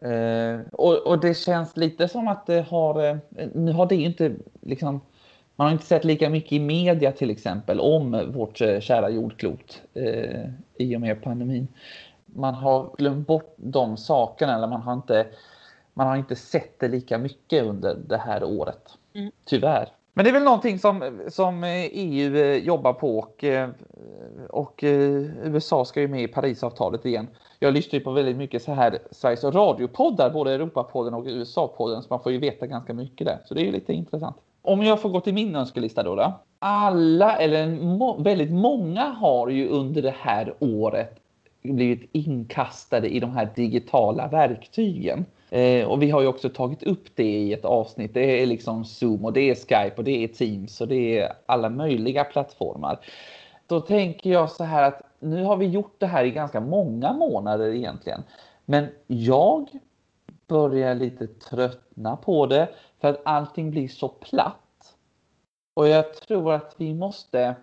Eh, 0.01 0.59
och, 0.71 1.07
och, 1.07 1.19
det 1.19 1.33
känns 1.33 1.77
lite 1.77 2.07
som 2.07 2.27
att 2.27 2.45
det 2.45 2.61
har, 2.61 3.03
eh, 3.05 3.17
nu 3.53 3.71
har 3.71 3.85
det 3.85 3.95
inte 3.95 4.35
liksom, 4.61 5.01
man 5.55 5.67
har 5.67 5.71
inte 5.71 5.85
sett 5.85 6.03
lika 6.03 6.29
mycket 6.29 6.51
i 6.51 6.59
media 6.59 7.11
till 7.11 7.29
exempel 7.29 7.79
om 7.79 8.31
vårt 8.33 8.61
eh, 8.61 8.79
kära 8.79 9.09
jordklot 9.09 9.81
eh, 9.93 10.45
i 10.77 10.95
och 10.95 11.01
med 11.01 11.23
pandemin. 11.23 11.67
Man 12.25 12.53
har 12.53 12.95
glömt 12.97 13.27
bort 13.27 13.53
de 13.57 13.97
sakerna 13.97 14.55
eller 14.55 14.67
man 14.67 14.81
har 14.81 14.93
inte, 14.93 15.27
man 15.93 16.07
har 16.07 16.15
inte 16.15 16.35
sett 16.35 16.79
det 16.79 16.87
lika 16.87 17.17
mycket 17.17 17.63
under 17.63 17.95
det 18.07 18.17
här 18.17 18.43
året. 18.43 18.97
Mm. 19.13 19.31
Tyvärr. 19.45 19.89
Men 20.13 20.25
det 20.25 20.31
är 20.31 20.33
väl 20.33 20.43
någonting 20.43 20.79
som, 20.79 21.21
som 21.27 21.63
EU 21.63 22.35
eh, 22.35 22.57
jobbar 22.57 22.93
på 22.93 23.17
och, 23.17 23.43
och 24.49 24.79
USA 24.83 25.85
ska 25.85 26.01
ju 26.01 26.07
med 26.07 26.23
i 26.23 26.27
Parisavtalet 26.27 27.05
igen. 27.05 27.27
Jag 27.63 27.73
lyssnar 27.73 27.99
ju 27.99 28.03
på 28.03 28.11
väldigt 28.11 28.37
mycket 28.37 28.63
så 28.63 28.73
här 28.73 28.99
Sveriges 29.11 29.43
radiopoddar, 29.43 30.29
både 30.29 30.53
Europapodden 30.53 31.13
och 31.13 31.25
USA-podden, 31.25 32.01
så 32.01 32.07
man 32.09 32.23
får 32.23 32.31
ju 32.31 32.37
veta 32.37 32.67
ganska 32.67 32.93
mycket 32.93 33.27
där. 33.27 33.37
Så 33.45 33.53
det 33.53 33.61
är 33.61 33.65
ju 33.65 33.71
lite 33.71 33.93
intressant. 33.93 34.35
Om 34.61 34.83
jag 34.83 35.01
får 35.01 35.09
gå 35.09 35.19
till 35.19 35.33
min 35.33 35.55
önskelista 35.55 36.03
då. 36.03 36.15
då. 36.15 36.33
Alla, 36.59 37.37
eller 37.37 37.67
må, 37.67 38.17
väldigt 38.17 38.51
många 38.51 39.03
har 39.03 39.49
ju 39.49 39.67
under 39.67 40.01
det 40.01 40.15
här 40.17 40.53
året 40.59 41.19
blivit 41.61 42.09
inkastade 42.11 43.09
i 43.09 43.19
de 43.19 43.31
här 43.31 43.49
digitala 43.55 44.27
verktygen. 44.27 45.25
Eh, 45.49 45.87
och 45.87 46.01
vi 46.01 46.09
har 46.09 46.21
ju 46.21 46.27
också 46.27 46.49
tagit 46.49 46.83
upp 46.83 47.05
det 47.15 47.23
i 47.23 47.53
ett 47.53 47.65
avsnitt. 47.65 48.13
Det 48.13 48.41
är 48.41 48.45
liksom 48.45 48.85
Zoom 48.85 49.25
och 49.25 49.33
det 49.33 49.49
är 49.49 49.55
Skype 49.55 49.93
och 49.97 50.03
det 50.03 50.23
är 50.23 50.27
Teams 50.27 50.81
och 50.81 50.87
det 50.87 51.19
är 51.19 51.33
alla 51.45 51.69
möjliga 51.69 52.23
plattformar. 52.23 52.99
Då 53.67 53.81
tänker 53.81 54.29
jag 54.29 54.51
så 54.51 54.63
här 54.63 54.83
att 54.83 55.10
nu 55.21 55.43
har 55.43 55.57
vi 55.57 55.65
gjort 55.65 55.95
det 55.97 56.07
här 56.07 56.23
i 56.23 56.31
ganska 56.31 56.59
många 56.59 57.13
månader 57.13 57.73
egentligen. 57.73 58.23
Men 58.65 58.87
jag 59.07 59.69
börjar 60.47 60.95
lite 60.95 61.27
tröttna 61.27 62.15
på 62.15 62.45
det 62.45 62.69
för 62.99 63.07
att 63.07 63.21
allting 63.25 63.71
blir 63.71 63.87
så 63.87 64.07
platt. 64.07 64.95
Och 65.73 65.87
jag 65.87 66.13
tror 66.13 66.53
att 66.53 66.75
vi 66.77 66.93
måste 66.93 67.55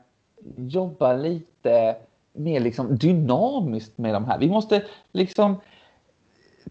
jobba 0.57 1.13
lite 1.13 1.97
mer 2.33 2.61
liksom 2.61 2.97
dynamiskt 2.97 3.99
med 3.99 4.15
de 4.15 4.25
här. 4.25 4.39
Vi 4.39 4.49
måste 4.49 4.85
liksom 5.13 5.61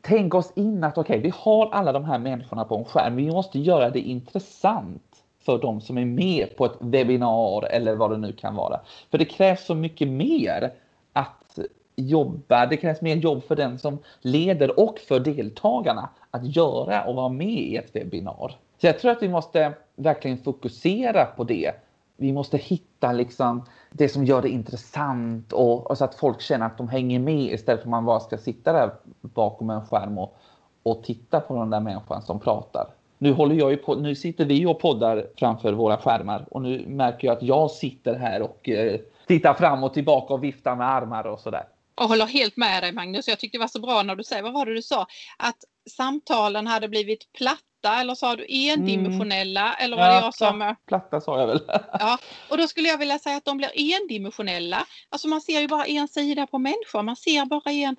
tänka 0.01 0.37
oss 0.37 0.51
in 0.55 0.83
att 0.83 0.97
okej, 0.97 1.19
okay, 1.19 1.31
vi 1.31 1.33
har 1.35 1.69
alla 1.71 1.91
de 1.91 2.05
här 2.05 2.19
människorna 2.19 2.65
på 2.65 2.77
en 2.77 2.85
skärm. 2.85 3.15
Vi 3.15 3.31
måste 3.31 3.59
göra 3.59 3.89
det 3.89 3.99
intressant 3.99 5.06
för 5.47 5.57
de 5.57 5.81
som 5.81 5.97
är 5.97 6.05
med 6.05 6.57
på 6.57 6.65
ett 6.65 6.77
webbinar 6.79 7.65
eller 7.65 7.95
vad 7.95 8.11
det 8.11 8.17
nu 8.17 8.33
kan 8.33 8.55
vara. 8.55 8.79
För 9.11 9.17
det 9.17 9.25
krävs 9.25 9.65
så 9.65 9.75
mycket 9.75 10.07
mer 10.07 10.73
att 11.13 11.59
jobba. 11.95 12.65
Det 12.65 12.77
krävs 12.77 13.01
mer 13.01 13.15
jobb 13.15 13.43
för 13.43 13.55
den 13.55 13.79
som 13.79 13.97
leder 14.21 14.79
och 14.79 14.99
för 14.99 15.19
deltagarna 15.19 16.09
att 16.31 16.55
göra 16.55 17.03
och 17.03 17.15
vara 17.15 17.29
med 17.29 17.47
i 17.47 17.75
ett 17.75 17.95
webbinar. 17.95 18.55
Så 18.81 18.87
jag 18.87 18.99
tror 18.99 19.11
att 19.11 19.23
vi 19.23 19.29
måste 19.29 19.73
verkligen 19.95 20.37
fokusera 20.37 21.25
på 21.25 21.43
det. 21.43 21.71
Vi 22.17 22.33
måste 22.33 22.57
hitta 22.57 23.11
liksom 23.11 23.65
det 23.91 24.09
som 24.09 24.25
gör 24.25 24.41
det 24.41 24.49
intressant 24.49 25.53
och, 25.53 25.91
och, 25.91 25.97
så 25.97 26.05
att 26.05 26.15
folk 26.15 26.41
känner 26.41 26.65
att 26.65 26.77
de 26.77 26.89
hänger 26.89 27.19
med 27.19 27.53
istället 27.53 27.81
för 27.81 27.87
att 27.87 27.91
man 27.91 28.05
bara 28.05 28.19
ska 28.19 28.37
sitta 28.37 28.73
där 28.73 28.91
bakom 29.21 29.69
en 29.69 29.85
skärm 29.85 30.17
och, 30.17 30.37
och 30.83 31.03
titta 31.03 31.39
på 31.39 31.55
den 31.55 31.69
där 31.69 31.79
människan 31.79 32.21
som 32.21 32.39
pratar. 32.39 32.96
Nu 33.17 33.31
håller 33.31 33.55
jag 33.55 33.71
ju 33.71 33.77
på, 33.77 33.95
nu 33.95 34.15
sitter 34.15 34.45
vi 34.45 34.65
och 34.65 34.79
poddar 34.79 35.27
framför 35.37 35.73
våra 35.73 35.97
skärmar 35.97 36.45
och 36.51 36.61
nu 36.61 36.85
märker 36.87 37.27
jag 37.27 37.37
att 37.37 37.43
jag 37.43 37.71
sitter 37.71 38.15
här 38.15 38.41
och 38.41 38.69
eh, 38.69 38.99
tittar 39.27 39.53
fram 39.53 39.83
och 39.83 39.93
tillbaka 39.93 40.33
och 40.33 40.43
viftar 40.43 40.75
med 40.75 40.89
armar 40.89 41.27
och 41.27 41.39
sådär. 41.39 41.63
Jag 41.99 42.07
håller 42.07 42.25
helt 42.25 42.57
med 42.57 42.83
dig 42.83 42.91
Magnus. 42.91 43.27
Jag 43.27 43.39
tyckte 43.39 43.57
det 43.57 43.59
var 43.59 43.67
så 43.67 43.79
bra 43.79 44.03
när 44.03 44.15
du 44.15 44.23
säger, 44.23 44.43
vad 44.43 44.53
var 44.53 44.65
det 44.65 44.73
du 44.73 44.81
sa? 44.81 45.07
Att 45.37 45.57
samtalen 45.89 46.67
hade 46.67 46.89
blivit 46.89 47.33
platta 47.33 48.01
eller 48.01 48.15
sa 48.15 48.35
du 48.35 48.45
endimensionella? 48.49 49.73
Mm. 49.73 49.75
Eller 49.79 49.97
var 49.97 50.07
det 50.07 50.15
jag 50.15 50.35
som... 50.35 50.75
Platta 50.87 51.21
sa 51.21 51.39
jag 51.39 51.47
väl. 51.47 51.61
ja, 51.99 52.17
och 52.49 52.57
då 52.57 52.67
skulle 52.67 52.87
jag 52.87 52.97
vilja 52.97 53.19
säga 53.19 53.37
att 53.37 53.45
de 53.45 53.57
blir 53.57 53.71
endimensionella. 53.75 54.85
Alltså 55.09 55.27
man 55.27 55.41
ser 55.41 55.59
ju 55.59 55.67
bara 55.67 55.85
en 55.85 56.07
sida 56.07 56.47
på 56.47 56.59
människor. 56.59 57.01
Man 57.03 57.15
ser 57.15 57.45
bara 57.45 57.71
en 57.71 57.95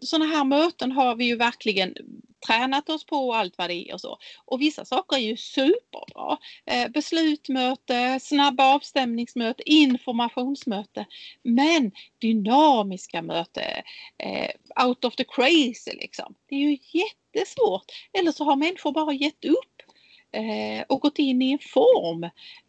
sådana 0.00 0.26
här 0.26 0.44
möten 0.44 0.92
har 0.92 1.16
vi 1.16 1.24
ju 1.24 1.36
verkligen 1.36 1.94
tränat 2.46 2.88
oss 2.88 3.06
på 3.06 3.16
och 3.16 3.36
allt 3.36 3.58
vad 3.58 3.70
det 3.70 3.74
är 3.74 3.94
och 3.94 4.00
så. 4.00 4.18
Och 4.44 4.60
vissa 4.60 4.84
saker 4.84 5.16
är 5.16 5.20
ju 5.20 5.36
superbra. 5.36 6.38
Eh, 6.66 6.88
beslutmöte, 6.88 8.20
snabba 8.22 8.74
avstämningsmöte, 8.74 9.62
informationsmöte. 9.70 11.06
Men 11.42 11.92
dynamiska 12.18 13.22
möte, 13.22 13.82
eh, 14.18 14.86
out 14.86 15.04
of 15.04 15.16
the 15.16 15.24
crazy 15.24 15.90
liksom. 16.00 16.34
Det 16.48 16.54
är 16.54 16.58
ju 16.58 16.78
jättesvårt. 16.92 17.84
Eller 18.18 18.32
så 18.32 18.44
har 18.44 18.56
människor 18.56 18.92
bara 18.92 19.12
gett 19.12 19.44
upp 19.44 19.82
eh, 20.32 20.84
och 20.88 21.00
gått 21.00 21.18
in 21.18 21.42
i 21.42 21.52
en 21.52 21.58
form. 21.58 22.24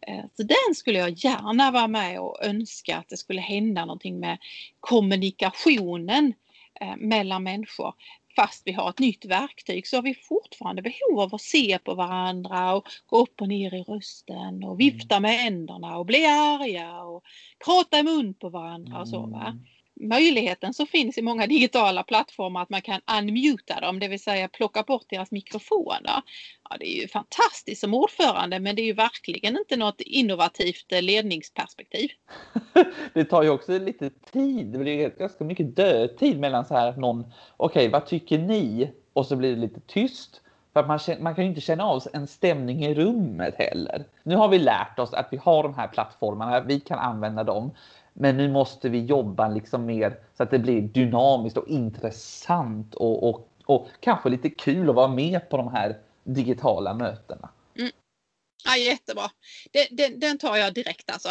Eh, 0.06 0.24
så 0.36 0.42
den 0.42 0.74
skulle 0.74 0.98
jag 0.98 1.10
gärna 1.10 1.70
vara 1.70 1.88
med 1.88 2.20
och 2.20 2.44
önska 2.44 2.96
att 2.96 3.08
det 3.08 3.16
skulle 3.16 3.40
hända 3.40 3.84
någonting 3.84 4.20
med 4.20 4.38
kommunikationen 4.80 6.34
Eh, 6.34 6.47
mellan 6.96 7.42
människor 7.42 7.94
fast 8.36 8.62
vi 8.66 8.72
har 8.72 8.90
ett 8.90 8.98
nytt 8.98 9.24
verktyg 9.24 9.86
så 9.86 9.96
har 9.96 10.02
vi 10.02 10.14
fortfarande 10.14 10.82
behov 10.82 11.20
av 11.20 11.34
att 11.34 11.40
se 11.40 11.78
på 11.78 11.94
varandra 11.94 12.74
och 12.74 12.88
gå 13.06 13.18
upp 13.22 13.40
och 13.40 13.48
ner 13.48 13.74
i 13.74 13.82
rösten 13.82 14.64
och 14.64 14.80
vifta 14.80 15.20
med 15.20 15.30
händerna 15.30 15.98
och 15.98 16.06
bli 16.06 16.26
arga 16.26 17.02
och 17.02 17.22
prata 17.64 17.98
i 17.98 18.02
mun 18.02 18.34
på 18.34 18.48
varandra 18.48 19.00
och 19.00 19.08
så. 19.08 19.26
Va? 19.26 19.58
Möjligheten 20.00 20.74
som 20.74 20.86
finns 20.86 21.18
i 21.18 21.22
många 21.22 21.46
digitala 21.46 22.02
plattformar 22.02 22.62
att 22.62 22.70
man 22.70 22.82
kan 22.82 23.00
unmuta 23.18 23.80
dem, 23.80 23.98
det 23.98 24.08
vill 24.08 24.22
säga 24.22 24.48
plocka 24.48 24.82
bort 24.82 25.06
deras 25.08 25.30
mikrofoner. 25.30 26.22
Ja, 26.70 26.76
det 26.80 26.96
är 26.96 27.02
ju 27.02 27.08
fantastiskt 27.08 27.80
som 27.80 27.94
ordförande 27.94 28.60
men 28.60 28.76
det 28.76 28.82
är 28.82 28.86
ju 28.86 28.92
verkligen 28.92 29.58
inte 29.58 29.76
något 29.76 30.00
innovativt 30.00 30.92
eh, 30.92 31.02
ledningsperspektiv. 31.02 32.10
det 33.14 33.24
tar 33.24 33.42
ju 33.42 33.50
också 33.50 33.78
lite 33.78 34.10
tid, 34.32 34.66
det 34.66 34.78
blir 34.78 35.08
ganska 35.18 35.44
mycket 35.44 35.76
dödtid 35.76 36.40
mellan 36.40 36.64
så 36.64 36.74
här 36.74 36.88
att 36.88 36.98
någon, 36.98 37.20
okej 37.56 37.80
okay, 37.86 37.88
vad 37.88 38.06
tycker 38.06 38.38
ni? 38.38 38.90
Och 39.12 39.26
så 39.26 39.36
blir 39.36 39.50
det 39.50 39.60
lite 39.60 39.80
tyst. 39.80 40.40
För 40.72 40.80
att 40.80 40.86
man, 40.86 40.98
man 41.20 41.34
kan 41.34 41.44
ju 41.44 41.50
inte 41.50 41.60
känna 41.60 41.84
av 41.84 42.02
en 42.12 42.26
stämning 42.26 42.84
i 42.84 42.94
rummet 42.94 43.54
heller. 43.58 44.04
Nu 44.22 44.36
har 44.36 44.48
vi 44.48 44.58
lärt 44.58 44.98
oss 44.98 45.12
att 45.12 45.28
vi 45.30 45.36
har 45.36 45.62
de 45.62 45.74
här 45.74 45.88
plattformarna, 45.88 46.60
vi 46.60 46.80
kan 46.80 46.98
använda 46.98 47.44
dem. 47.44 47.70
Men 48.20 48.36
nu 48.36 48.48
måste 48.48 48.88
vi 48.88 49.04
jobba 49.04 49.48
liksom 49.48 49.86
mer 49.86 50.20
så 50.36 50.42
att 50.42 50.50
det 50.50 50.58
blir 50.58 50.82
dynamiskt 50.82 51.56
och 51.56 51.68
intressant 51.68 52.94
och, 52.94 53.28
och, 53.28 53.48
och 53.64 53.88
kanske 54.00 54.28
lite 54.28 54.50
kul 54.50 54.88
att 54.88 54.94
vara 54.94 55.08
med 55.08 55.50
på 55.50 55.56
de 55.56 55.68
här 55.68 55.98
digitala 56.24 56.94
mötena. 56.94 57.48
Mm. 57.78 57.90
Ja, 58.64 58.76
jättebra. 58.76 59.30
Den, 59.72 59.86
den, 59.90 60.20
den, 60.20 60.38
tar 60.38 60.56
jag 60.56 60.74
direkt 60.74 61.10
alltså. 61.10 61.28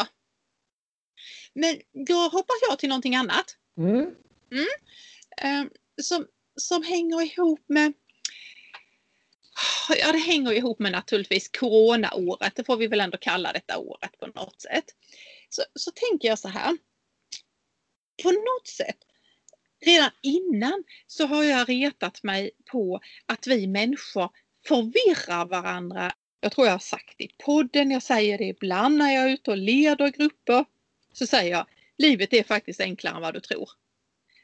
Men 1.54 1.76
då 2.08 2.14
hoppas 2.14 2.56
jag 2.70 2.80
till 2.80 2.90
någonting 2.90 3.16
annat. 3.16 3.46
Mm. 3.78 4.16
Mm. 4.52 5.62
Um, 5.62 5.70
som, 6.02 6.26
som 6.56 6.84
hänger 6.84 7.22
ihop 7.22 7.64
med 7.68 7.94
Ja, 9.90 10.12
det 10.12 10.18
hänger 10.18 10.52
ihop 10.52 10.80
med 10.80 10.92
naturligtvis 10.92 11.50
coronaåret. 11.60 12.56
Det 12.56 12.64
får 12.64 12.78
vi 12.78 12.88
väl 12.88 13.02
ändå 13.02 13.18
kalla 13.18 13.54
detta 13.54 13.78
året 13.78 14.20
på 14.20 14.28
något 14.28 14.62
sätt 14.62 14.86
så, 15.50 15.64
så 15.76 15.92
tänker 15.92 16.28
jag 16.28 16.40
så 16.40 16.48
här. 16.48 16.78
På 18.24 18.32
något 18.32 18.68
sätt, 18.68 18.98
redan 19.86 20.12
innan 20.22 20.84
så 21.08 21.26
har 21.26 21.44
jag 21.44 21.70
retat 21.70 22.24
mig 22.24 22.52
på 22.72 23.00
att 23.26 23.48
vi 23.48 23.68
människor 23.68 24.30
förvirrar 24.68 25.46
varandra. 25.46 26.14
Jag 26.40 26.52
tror 26.52 26.68
jag 26.68 26.74
har 26.74 26.80
sagt 26.80 27.16
det 27.18 27.24
i 27.24 27.36
podden, 27.38 27.92
jag 27.92 28.04
säger 28.04 28.38
det 28.38 28.44
ibland 28.44 28.98
när 28.98 29.14
jag 29.14 29.24
är 29.24 29.34
ute 29.34 29.52
och 29.52 29.58
leder 29.58 30.10
grupper. 30.10 30.66
Så 31.14 31.28
säger 31.28 31.52
jag, 31.52 31.66
livet 31.98 32.34
är 32.34 32.44
faktiskt 32.44 32.82
enklare 32.82 33.16
än 33.16 33.22
vad 33.22 33.34
du 33.34 33.40
tror. 33.40 33.70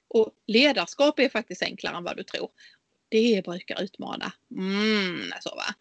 Och 0.07 0.31
ledarskap 0.47 1.19
är 1.19 1.29
faktiskt 1.29 1.63
enklare 1.63 1.97
än 1.97 2.03
vad 2.03 2.17
du 2.17 2.23
tror. 2.23 2.49
Det 3.09 3.45
brukar 3.45 3.81
utmana. 3.81 4.33
Mm, 4.51 5.31
så 5.41 5.55
va. 5.55 5.75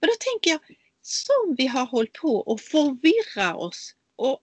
Men 0.00 0.08
då 0.08 0.14
tänker 0.20 0.50
jag, 0.50 0.60
som 1.02 1.54
vi 1.58 1.66
har 1.66 1.86
hållit 1.86 2.12
på 2.12 2.36
och 2.36 2.60
förvirra 2.60 3.54
oss 3.56 3.94
och 4.16 4.40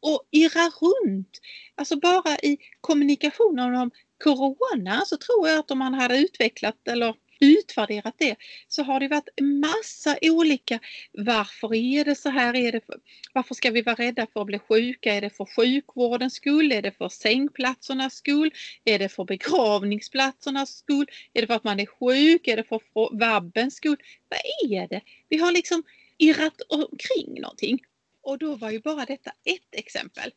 och 0.00 0.22
irra 0.30 0.70
runt. 0.80 1.38
Alltså 1.74 1.96
bara 1.96 2.36
i 2.42 2.58
kommunikationen 2.80 3.74
om 3.74 3.90
Corona 4.24 5.02
så 5.06 5.16
tror 5.16 5.48
jag 5.48 5.58
att 5.58 5.70
om 5.70 5.78
man 5.78 5.94
hade 5.94 6.18
utvecklat 6.18 6.88
eller 6.88 7.14
utvärderat 7.40 8.14
det 8.18 8.36
så 8.68 8.82
har 8.82 9.00
det 9.00 9.08
varit 9.08 9.28
massa 9.40 10.18
olika 10.22 10.78
varför 11.12 11.74
är 11.74 12.04
det 12.04 12.14
så 12.14 12.28
här? 12.28 12.56
Är 12.56 12.72
det 12.72 12.86
för, 12.86 12.96
varför 13.32 13.54
ska 13.54 13.70
vi 13.70 13.82
vara 13.82 13.96
rädda 13.96 14.26
för 14.32 14.40
att 14.40 14.46
bli 14.46 14.58
sjuka? 14.58 15.14
Är 15.14 15.20
det 15.20 15.30
för 15.30 15.44
sjukvårdens 15.44 16.34
skull? 16.34 16.72
Är 16.72 16.82
det 16.82 16.92
för 16.92 17.08
sängplatsernas 17.08 18.14
skull? 18.14 18.50
Är 18.84 18.98
det 18.98 19.08
för 19.08 19.24
begravningsplatsernas 19.24 20.76
skull? 20.78 21.06
Är 21.32 21.40
det 21.40 21.46
för 21.46 21.54
att 21.54 21.64
man 21.64 21.80
är 21.80 21.86
sjuk? 21.86 22.48
Är 22.48 22.56
det 22.56 22.64
för 22.64 22.80
vabbens 23.18 23.74
skull? 23.74 23.96
Vad 24.28 24.70
är 24.72 24.88
det? 24.88 25.00
Vi 25.28 25.38
har 25.38 25.52
liksom 25.52 25.82
irrat 26.18 26.60
omkring 26.68 27.40
någonting. 27.40 27.78
Och 28.28 28.38
då 28.38 28.54
var 28.54 28.70
ju 28.70 28.80
bara 28.80 29.04
detta 29.04 29.30
ett 29.44 29.68
exempel. 29.72 30.30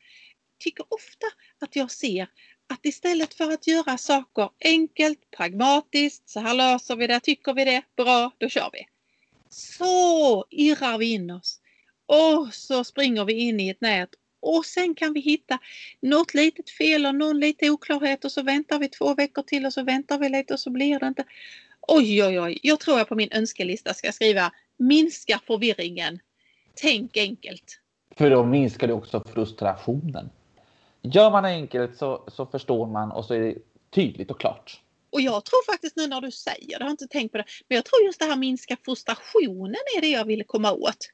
Tycker 0.60 0.86
ofta 0.89 1.27
att 1.60 1.75
jag 1.75 1.91
ser 1.91 2.27
att 2.69 2.86
istället 2.86 3.33
för 3.33 3.51
att 3.51 3.67
göra 3.67 3.98
saker 3.98 4.50
enkelt, 4.60 5.31
pragmatiskt, 5.38 6.29
så 6.29 6.39
här 6.39 6.53
löser 6.53 6.95
vi 6.95 7.07
det, 7.07 7.19
tycker 7.19 7.53
vi 7.53 7.65
det, 7.65 7.81
bra, 7.98 8.31
då 8.38 8.50
kör 8.50 8.69
vi. 8.74 8.88
Så 9.50 10.45
irrar 10.50 10.98
vi 10.98 11.12
in 11.12 11.31
oss 11.31 11.60
och 12.05 12.53
så 12.53 12.83
springer 12.83 13.25
vi 13.25 13.33
in 13.33 13.60
i 13.60 13.69
ett 13.69 13.81
nät 13.81 14.10
och 14.39 14.65
sen 14.65 14.95
kan 14.95 15.13
vi 15.13 15.19
hitta 15.19 15.60
något 16.01 16.33
litet 16.33 16.69
fel 16.69 17.05
och 17.05 17.15
någon 17.15 17.39
liten 17.39 17.69
oklarhet 17.69 18.25
och 18.25 18.31
så 18.31 18.43
väntar 18.43 18.79
vi 18.79 18.89
två 18.89 19.15
veckor 19.15 19.43
till 19.43 19.65
och 19.65 19.74
så 19.74 19.83
väntar 19.83 20.19
vi 20.19 20.29
lite 20.29 20.53
och 20.53 20.60
så 20.60 20.69
blir 20.69 21.00
det 21.00 21.07
inte. 21.07 21.24
Oj, 21.88 22.24
oj, 22.24 22.39
oj, 22.39 22.60
jag 22.63 22.79
tror 22.79 22.98
jag 22.98 23.07
på 23.07 23.15
min 23.15 23.31
önskelista 23.31 23.93
ska 23.93 24.12
skriva 24.12 24.51
minska 24.77 25.39
förvirringen. 25.48 26.19
Tänk 26.74 27.18
enkelt. 27.18 27.80
För 28.16 28.30
då 28.30 28.44
minskar 28.44 28.88
det 28.88 28.94
också 28.94 29.24
frustrationen. 29.34 30.30
Gör 31.01 31.32
man 31.32 31.44
det 31.44 31.50
enkelt 31.50 31.98
så, 31.98 32.24
så 32.28 32.46
förstår 32.46 32.88
man 32.88 33.12
och 33.12 33.25
så 33.25 33.34
är 33.34 33.40
det 33.40 33.56
tydligt 33.90 34.32
och 34.32 34.40
klart. 34.40 34.82
Och 35.10 35.22
jag 35.22 35.46
tror 35.46 35.74
faktiskt 35.74 35.96
nu 35.96 36.08
när 36.08 36.22
du 36.22 36.32
säger 36.32 36.68
det, 36.68 36.74
jag 36.74 36.80
har 36.80 36.92
inte 36.92 37.08
tänkt 37.08 37.32
på 37.32 37.38
det, 37.38 37.46
men 37.68 37.75
jag 37.75 37.86
tror 37.86 38.06
just 38.06 38.20
det 38.20 38.25
här 38.25 38.36
minska 38.36 38.78
frustrationen 38.86 39.75
är 39.98 40.01
det 40.01 40.10
jag 40.10 40.25
ville 40.25 40.44
komma 40.44 40.72
åt. 40.72 41.10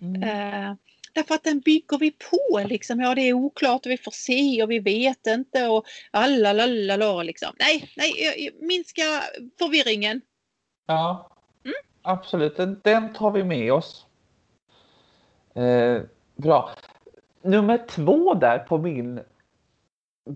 Mm. 0.00 0.22
Uh, 0.22 0.76
därför 1.12 1.34
att 1.34 1.44
den 1.44 1.60
bygger 1.60 1.98
vi 1.98 2.10
på 2.10 2.62
liksom. 2.68 3.00
Ja, 3.00 3.14
det 3.14 3.22
är 3.22 3.32
oklart 3.32 3.86
och 3.86 3.92
vi 3.92 3.98
får 3.98 4.10
se 4.10 4.62
och 4.62 4.70
vi 4.70 4.78
vet 4.78 5.26
inte 5.26 5.68
och 5.68 5.84
alla 6.10 6.66
liksom. 7.22 7.54
Nej, 7.58 7.90
nej, 7.96 8.50
minska 8.60 9.02
förvirringen. 9.58 10.20
Ja, 10.86 11.30
mm? 11.64 11.74
absolut. 12.02 12.56
Den 12.82 13.12
tar 13.12 13.30
vi 13.30 13.44
med 13.44 13.72
oss. 13.72 14.06
Uh, 15.56 16.02
Bra. 16.36 16.70
Nummer 17.42 17.86
två 17.88 18.34
där 18.34 18.58
på 18.58 18.78
min, 18.78 19.20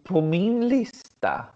på 0.04 0.20
min 0.20 0.68
lista. 0.68 1.46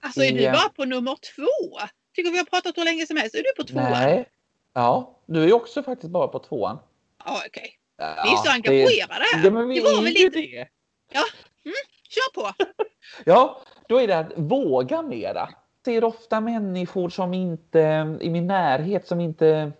Alltså 0.00 0.20
är, 0.20 0.32
är 0.32 0.36
du 0.36 0.58
bara 0.58 0.68
på 0.68 0.84
nummer 0.84 1.16
två? 1.36 1.78
Tycker 2.14 2.30
vi 2.30 2.38
har 2.38 2.44
pratat 2.44 2.76
hur 2.76 2.84
länge 2.84 3.06
som 3.06 3.16
helst. 3.16 3.34
Är 3.34 3.42
du 3.42 3.62
på 3.62 3.68
tvåan? 3.68 3.90
Nej. 3.90 4.28
Ja, 4.72 5.18
du 5.26 5.44
är 5.44 5.52
också 5.52 5.82
faktiskt 5.82 6.10
bara 6.10 6.28
på 6.28 6.38
tvåan. 6.38 6.78
Ja, 7.24 7.42
okej. 7.46 7.48
Okay. 7.48 7.70
Ja, 7.96 8.22
vi 8.24 8.32
är 8.32 8.36
så 8.36 8.50
engagerade 8.50 9.24
här. 9.32 9.44
Ja, 9.44 9.50
men 9.50 9.68
vi 9.68 9.80
det 9.80 9.88
är 9.88 10.02
väl 10.02 10.04
lite... 10.04 10.38
det. 10.38 10.68
Ja, 11.12 11.24
mm, 11.64 11.74
kör 12.08 12.42
på. 12.42 12.64
ja, 13.24 13.60
då 13.88 14.00
är 14.00 14.06
det 14.06 14.18
att 14.18 14.32
våga 14.36 15.02
mera. 15.02 15.48
Jag 15.84 15.94
ser 15.94 16.04
ofta 16.04 16.40
människor 16.40 17.08
som 17.08 17.34
inte 17.34 18.18
i 18.20 18.30
min 18.30 18.46
närhet 18.46 19.06
som 19.06 19.20
inte 19.20 19.72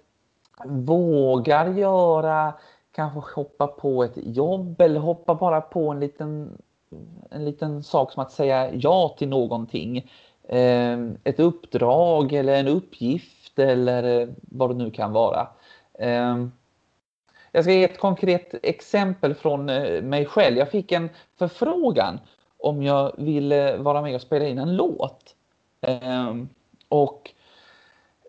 vågar 0.64 1.68
göra 1.74 2.54
kanske 2.98 3.34
hoppa 3.34 3.66
på 3.66 4.04
ett 4.04 4.16
jobb 4.16 4.80
eller 4.80 5.00
hoppa 5.00 5.34
bara 5.34 5.60
på 5.60 5.90
en 5.90 6.00
liten, 6.00 6.62
en 7.30 7.44
liten 7.44 7.82
sak 7.82 8.12
som 8.12 8.22
att 8.22 8.32
säga 8.32 8.74
ja 8.74 9.14
till 9.18 9.28
någonting. 9.28 10.10
Ehm, 10.48 11.18
ett 11.24 11.40
uppdrag 11.40 12.32
eller 12.32 12.54
en 12.54 12.68
uppgift 12.68 13.58
eller 13.58 14.20
eh, 14.20 14.28
vad 14.40 14.70
det 14.70 14.74
nu 14.74 14.90
kan 14.90 15.12
vara. 15.12 15.48
Ehm, 15.98 16.52
jag 17.52 17.64
ska 17.64 17.72
ge 17.72 17.84
ett 17.84 17.98
konkret 17.98 18.54
exempel 18.62 19.34
från 19.34 19.68
eh, 19.68 20.02
mig 20.02 20.26
själv. 20.26 20.56
Jag 20.56 20.70
fick 20.70 20.92
en 20.92 21.10
förfrågan 21.38 22.20
om 22.58 22.82
jag 22.82 23.12
ville 23.18 23.76
vara 23.76 24.02
med 24.02 24.14
och 24.14 24.22
spela 24.22 24.46
in 24.46 24.58
en 24.58 24.76
låt. 24.76 25.34
Ehm, 25.80 26.48
och 26.88 27.30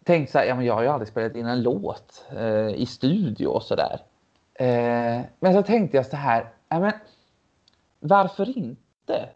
tänkte 0.03 0.31
så 0.31 0.37
här, 0.37 0.45
ja 0.45 0.55
men 0.55 0.65
jag 0.65 0.73
har 0.73 0.81
ju 0.81 0.87
aldrig 0.89 1.07
spelat 1.07 1.35
in 1.35 1.45
en 1.45 1.63
låt 1.63 2.25
eh, 2.37 2.69
i 2.69 2.85
studio 2.85 3.47
och 3.47 3.63
sådär. 3.63 3.99
Eh, 4.59 5.21
men 5.39 5.53
så 5.53 5.63
tänkte 5.63 5.97
jag 5.97 6.05
så 6.05 6.15
här, 6.15 6.49
men 6.69 6.91
varför 7.99 8.57
inte? 8.57 9.29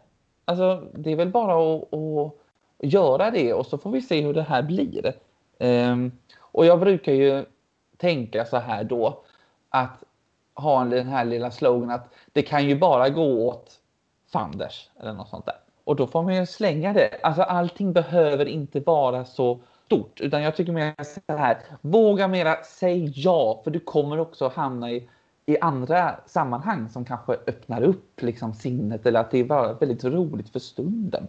Alltså, 0.46 0.88
det 0.94 1.12
är 1.12 1.16
väl 1.16 1.30
bara 1.30 1.76
att, 1.76 1.94
att 1.94 2.34
göra 2.80 3.32
det 3.32 3.54
och 3.54 3.66
så 3.66 3.78
får 3.78 3.92
vi 3.92 4.02
se 4.02 4.22
hur 4.22 4.34
det 4.34 4.42
här 4.42 4.64
blir. 4.64 5.14
Eh, 5.60 5.98
och 6.40 6.66
jag 6.66 6.80
brukar 6.80 7.12
ju 7.12 7.46
tänka 7.98 8.46
så 8.46 8.58
här 8.58 8.84
då 8.84 9.24
att 9.70 10.04
ha 10.54 10.84
den 10.84 11.08
här 11.08 11.26
lilla 11.26 11.52
slogan 11.52 11.90
att 11.90 12.14
det 12.34 12.42
kan 12.42 12.66
ju 12.68 12.80
bara 12.80 13.10
gå 13.10 13.48
åt 13.48 13.80
fanders 14.32 14.90
eller 15.00 15.14
något 15.14 15.30
sånt 15.30 15.46
där. 15.46 15.56
Och 15.84 15.96
då 15.96 16.08
får 16.08 16.24
man 16.24 16.36
ju 16.36 16.46
slänga 16.46 16.94
det. 16.94 17.20
Alltså 17.24 17.42
allting 17.42 17.94
behöver 17.94 18.46
inte 18.46 18.80
vara 18.80 19.26
så 19.26 19.60
stort 19.94 20.22
utan 20.22 20.44
jag 20.44 20.56
tycker 20.56 20.72
mer 20.72 20.96
så 21.04 21.38
här. 21.38 21.58
Våga 21.82 22.28
mera, 22.28 22.64
säg 22.64 23.12
ja 23.16 23.62
för 23.64 23.72
du 23.72 23.80
kommer 23.80 24.20
också 24.20 24.48
hamna 24.56 24.92
i, 24.92 25.10
i 25.46 25.60
andra 25.60 26.20
sammanhang 26.26 26.90
som 26.90 27.06
kanske 27.06 27.34
öppnar 27.34 27.82
upp 27.82 28.22
liksom 28.22 28.54
sinnet 28.54 29.06
eller 29.06 29.20
att 29.20 29.32
det 29.32 29.40
är 29.40 29.80
väldigt 29.80 30.04
roligt 30.04 30.50
för 30.50 30.60
stunden. 30.60 31.28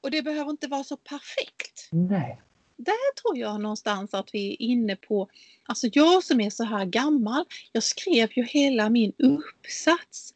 Och 0.00 0.10
det 0.10 0.22
behöver 0.22 0.50
inte 0.50 0.66
vara 0.66 0.84
så 0.84 0.96
perfekt. 0.96 1.88
Nej. 1.90 2.40
Där 2.76 3.14
tror 3.22 3.38
jag 3.38 3.60
någonstans 3.60 4.14
att 4.14 4.28
vi 4.32 4.52
är 4.52 4.62
inne 4.62 4.96
på, 4.96 5.28
alltså 5.66 5.86
jag 5.92 6.24
som 6.24 6.40
är 6.40 6.50
så 6.50 6.64
här 6.64 6.84
gammal, 6.84 7.44
jag 7.72 7.82
skrev 7.82 8.28
ju 8.32 8.44
hela 8.44 8.90
min 8.90 9.12
uppsats 9.18 10.34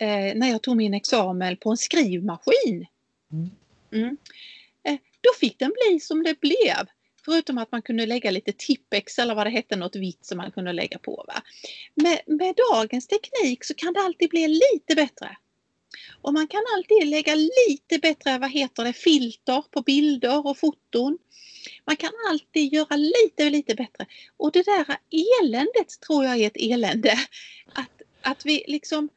eh, 0.00 0.38
när 0.38 0.48
jag 0.48 0.62
tog 0.62 0.76
min 0.76 0.94
examen 0.94 1.56
på 1.56 1.70
en 1.70 1.76
skrivmaskin. 1.76 2.86
Mm. 3.32 3.50
Mm. 3.92 4.16
Eh, 4.82 4.98
då 5.20 5.30
fick 5.40 5.58
den 5.58 5.72
bli 5.72 6.00
som 6.00 6.22
det 6.22 6.40
blev. 6.40 6.86
Förutom 7.28 7.58
att 7.58 7.72
man 7.72 7.82
kunde 7.82 8.06
lägga 8.06 8.30
lite 8.30 8.52
tippex 8.52 9.18
eller 9.18 9.34
vad 9.34 9.46
det 9.46 9.50
hette, 9.50 9.76
något 9.76 9.96
vitt 9.96 10.24
som 10.24 10.38
man 10.38 10.50
kunde 10.50 10.72
lägga 10.72 10.98
på. 10.98 11.24
Va? 11.28 11.42
Med, 11.94 12.20
med 12.26 12.54
dagens 12.72 13.06
teknik 13.06 13.64
så 13.64 13.74
kan 13.74 13.92
det 13.92 14.00
alltid 14.00 14.30
bli 14.30 14.48
lite 14.48 14.94
bättre. 14.94 15.36
Och 16.22 16.32
man 16.32 16.48
kan 16.48 16.62
alltid 16.76 17.08
lägga 17.08 17.34
lite 17.34 17.98
bättre, 18.02 18.38
vad 18.38 18.50
heter 18.50 18.84
det, 18.84 18.92
filter 18.92 19.64
på 19.70 19.82
bilder 19.82 20.46
och 20.46 20.58
foton. 20.58 21.18
Man 21.84 21.96
kan 21.96 22.12
alltid 22.30 22.72
göra 22.72 22.96
lite, 22.96 23.50
lite 23.50 23.74
bättre. 23.74 24.06
Och 24.36 24.52
det 24.52 24.62
där 24.62 24.86
eländet 25.10 26.00
tror 26.06 26.24
jag 26.24 26.38
är 26.38 26.46
ett 26.46 26.56
elände. 26.56 27.18
Att, 27.74 28.02
att 28.22 28.46
vi 28.46 28.64
liksom, 28.66 29.08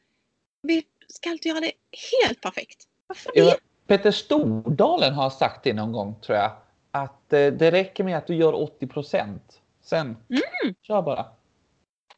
vi 0.62 0.84
ska 1.08 1.30
alltid 1.30 1.50
göra 1.50 1.60
det 1.60 1.72
helt 2.20 2.40
perfekt. 2.40 2.86
Varför 3.06 3.32
det? 3.34 3.56
Peter 3.86 4.10
Stordalen 4.10 5.14
har 5.14 5.30
sagt 5.30 5.64
det 5.64 5.72
någon 5.72 5.92
gång 5.92 6.20
tror 6.20 6.38
jag. 6.38 6.61
Att 6.94 7.32
eh, 7.32 7.46
det 7.46 7.70
räcker 7.70 8.04
med 8.04 8.18
att 8.18 8.26
du 8.26 8.34
gör 8.34 8.54
80 8.54 8.86
procent. 8.86 9.60
Sen, 9.82 10.06
mm. 10.06 10.74
kör 10.82 11.02
bara. 11.02 11.26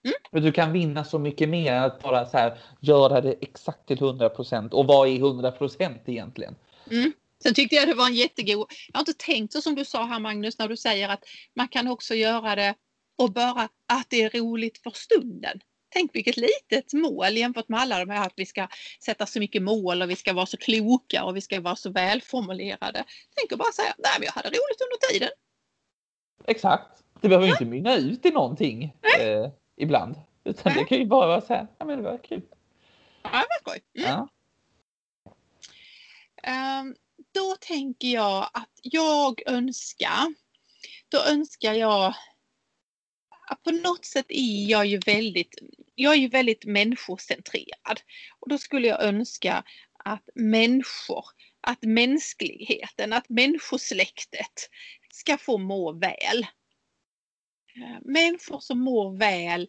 Mm. 0.04 0.45
Du 0.45 0.52
kan 0.52 0.73
vinna 0.73 1.04
så 1.04 1.19
mycket 1.19 1.49
mer 1.49 1.73
än 1.73 1.83
att 1.83 2.02
bara 2.02 2.26
så 2.26 2.38
här, 2.38 2.59
göra 2.81 3.21
det 3.21 3.35
exakt 3.40 3.87
till 3.87 3.99
100 3.99 4.28
procent. 4.28 4.75
Och 4.75 4.87
vad 4.87 5.09
är 5.09 5.16
100 5.16 5.50
procent 5.50 6.02
egentligen? 6.07 6.57
Mm. 6.90 7.12
Sen 7.43 7.54
tyckte 7.54 7.76
jag 7.76 7.88
det 7.88 7.95
var 7.95 8.07
en 8.07 8.14
jättegod... 8.14 8.66
Jag 8.93 8.99
har 8.99 9.00
inte 9.00 9.12
tänkt 9.12 9.52
så 9.52 9.61
som 9.61 9.75
du 9.75 9.85
sa 9.85 10.04
här 10.04 10.21
Magnus 10.21 10.59
när 10.59 10.69
du 10.69 10.76
säger 10.76 11.09
att 11.09 11.25
man 11.54 11.69
kan 11.69 11.88
också 11.88 12.14
göra 12.14 12.54
det 12.54 12.75
och 13.19 13.33
bara 13.33 13.69
att 13.87 14.07
det 14.11 14.23
är 14.23 14.31
roligt 14.31 14.78
för 14.78 14.90
stunden. 14.90 15.61
Tänk 15.94 16.14
vilket 16.14 16.36
litet 16.36 16.92
mål 16.92 17.36
jämfört 17.36 17.68
med 17.68 17.80
alla 17.80 17.98
de 17.98 18.10
här 18.10 18.26
att 18.26 18.32
vi 18.36 18.46
ska 18.46 18.68
sätta 19.04 19.26
så 19.26 19.38
mycket 19.38 19.62
mål 19.62 20.02
och 20.02 20.10
vi 20.10 20.16
ska 20.16 20.32
vara 20.32 20.46
så 20.46 20.56
kloka 20.56 21.24
och 21.24 21.36
vi 21.36 21.40
ska 21.40 21.60
vara 21.60 21.76
så 21.76 21.90
välformulerade. 21.90 23.04
Tänk 23.34 23.52
att 23.52 23.58
bara 23.58 23.72
säga, 23.72 23.94
nej 23.98 24.12
men 24.18 24.26
jag 24.26 24.32
hade 24.32 24.48
roligt 24.48 24.80
under 24.80 25.12
tiden. 25.12 25.30
Exakt. 26.46 27.02
Det 27.20 27.28
behöver 27.28 27.46
ja. 27.46 27.52
inte 27.52 27.64
mynna 27.64 27.96
ut 27.96 28.26
i 28.26 28.30
någonting 28.30 28.84
eh, 29.20 29.50
ibland. 29.76 30.16
Utan 30.44 30.72
nej. 30.72 30.82
det 30.82 30.88
kan 30.88 30.98
ju 30.98 31.06
bara 31.06 31.26
vara 31.26 31.40
så 31.40 31.54
här, 31.54 31.66
ja 31.78 31.84
men 31.84 31.96
det 31.96 32.04
var 32.04 32.18
kul. 32.18 32.42
Ja, 33.22 33.30
det 33.30 33.36
var 33.36 33.58
skoj. 33.60 33.82
Mm. 33.98 34.10
Ja. 34.10 34.28
Um, 36.80 36.96
då 37.32 37.56
tänker 37.60 38.08
jag 38.08 38.50
att 38.52 38.80
jag 38.82 39.42
önskar, 39.46 40.34
då 41.08 41.18
önskar 41.22 41.74
jag 41.74 42.14
på 43.64 43.70
något 43.70 44.04
sätt 44.04 44.26
är 44.28 44.70
jag 44.70 44.86
ju 44.86 44.98
väldigt, 44.98 45.54
jag 45.94 46.14
är 46.14 46.18
ju 46.18 46.28
väldigt 46.28 46.64
människocentrerad. 46.64 48.00
Och 48.40 48.49
då 48.49 48.58
skulle 48.58 48.88
jag 48.88 49.02
önska 49.02 49.64
att 50.04 50.28
människor, 50.34 51.25
att 51.60 51.82
mänskligheten, 51.82 53.12
att 53.12 53.28
människosläktet 53.28 54.71
ska 55.12 55.38
få 55.38 55.58
må 55.58 55.92
väl. 55.92 56.47
Eh, 57.76 58.00
människor 58.02 58.60
som 58.60 58.80
mår 58.80 59.19
väl 59.19 59.69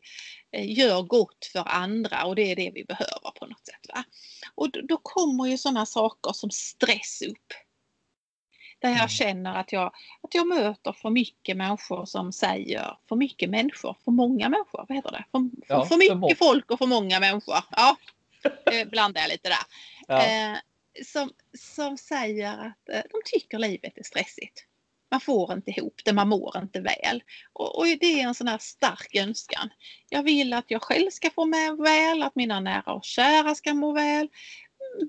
eh, 0.51 0.77
gör 0.77 1.01
gott 1.01 1.49
för 1.51 1.67
andra 1.67 2.25
och 2.25 2.35
det 2.35 2.51
är 2.51 2.55
det 2.55 2.71
vi 2.75 2.83
behöver 2.83 3.31
på 3.39 3.45
något 3.45 3.65
sätt. 3.65 3.87
Va? 3.93 4.03
Och 4.55 4.69
då 4.87 4.97
kommer 4.97 5.45
ju 5.45 5.57
sådana 5.57 5.85
saker 5.85 6.33
som 6.33 6.51
stress 6.51 7.21
upp. 7.21 7.53
Där 8.85 8.91
jag 8.91 8.97
mm. 8.97 9.09
känner 9.09 9.55
att 9.55 9.71
jag, 9.71 9.93
att 10.21 10.35
jag 10.35 10.47
möter 10.47 10.91
för 10.91 11.09
mycket 11.09 11.57
människor 11.57 12.05
som 12.05 12.31
säger, 12.31 12.97
för 13.09 13.15
mycket 13.15 13.49
människor, 13.49 13.95
för 14.05 14.11
många 14.11 14.49
människor, 14.49 14.85
vad 14.87 14.95
heter 14.97 15.11
det? 15.11 15.25
För, 15.31 15.49
ja, 15.67 15.85
för 15.85 15.97
mycket 15.97 16.19
för 16.39 16.45
folk 16.45 16.71
och 16.71 16.77
för 16.77 16.85
många 16.85 17.19
människor. 17.19 17.55
Ja, 17.71 17.97
eh, 18.71 18.87
blandar 18.87 19.21
jag 19.21 19.29
lite 19.29 19.49
där. 19.49 19.57
Ja. 20.07 20.25
Eh, 20.25 20.57
som, 21.05 21.31
som 21.57 21.97
säger 21.97 22.51
att 22.51 22.89
eh, 22.89 23.01
de 23.11 23.21
tycker 23.25 23.59
livet 23.59 23.97
är 23.97 24.03
stressigt. 24.03 24.65
Man 25.11 25.21
får 25.21 25.53
inte 25.53 25.71
ihop 25.71 26.01
det, 26.05 26.13
man 26.13 26.29
mår 26.29 26.57
inte 26.57 26.79
väl. 26.79 27.23
Och, 27.53 27.77
och, 27.77 27.85
det 27.85 28.21
är 28.21 28.27
en 28.27 28.35
sån 28.35 28.47
här 28.47 28.57
stark 28.57 29.15
önskan. 29.15 29.69
Jag 30.09 30.23
vill 30.23 30.53
att 30.53 30.71
jag 30.71 30.81
själv 30.81 31.09
ska 31.09 31.29
få 31.29 31.45
må 31.45 31.83
väl, 31.83 32.23
att 32.23 32.35
mina 32.35 32.59
nära 32.59 32.93
och 32.93 33.03
kära 33.03 33.55
ska 33.55 33.73
må 33.73 33.93
väl. 33.93 34.29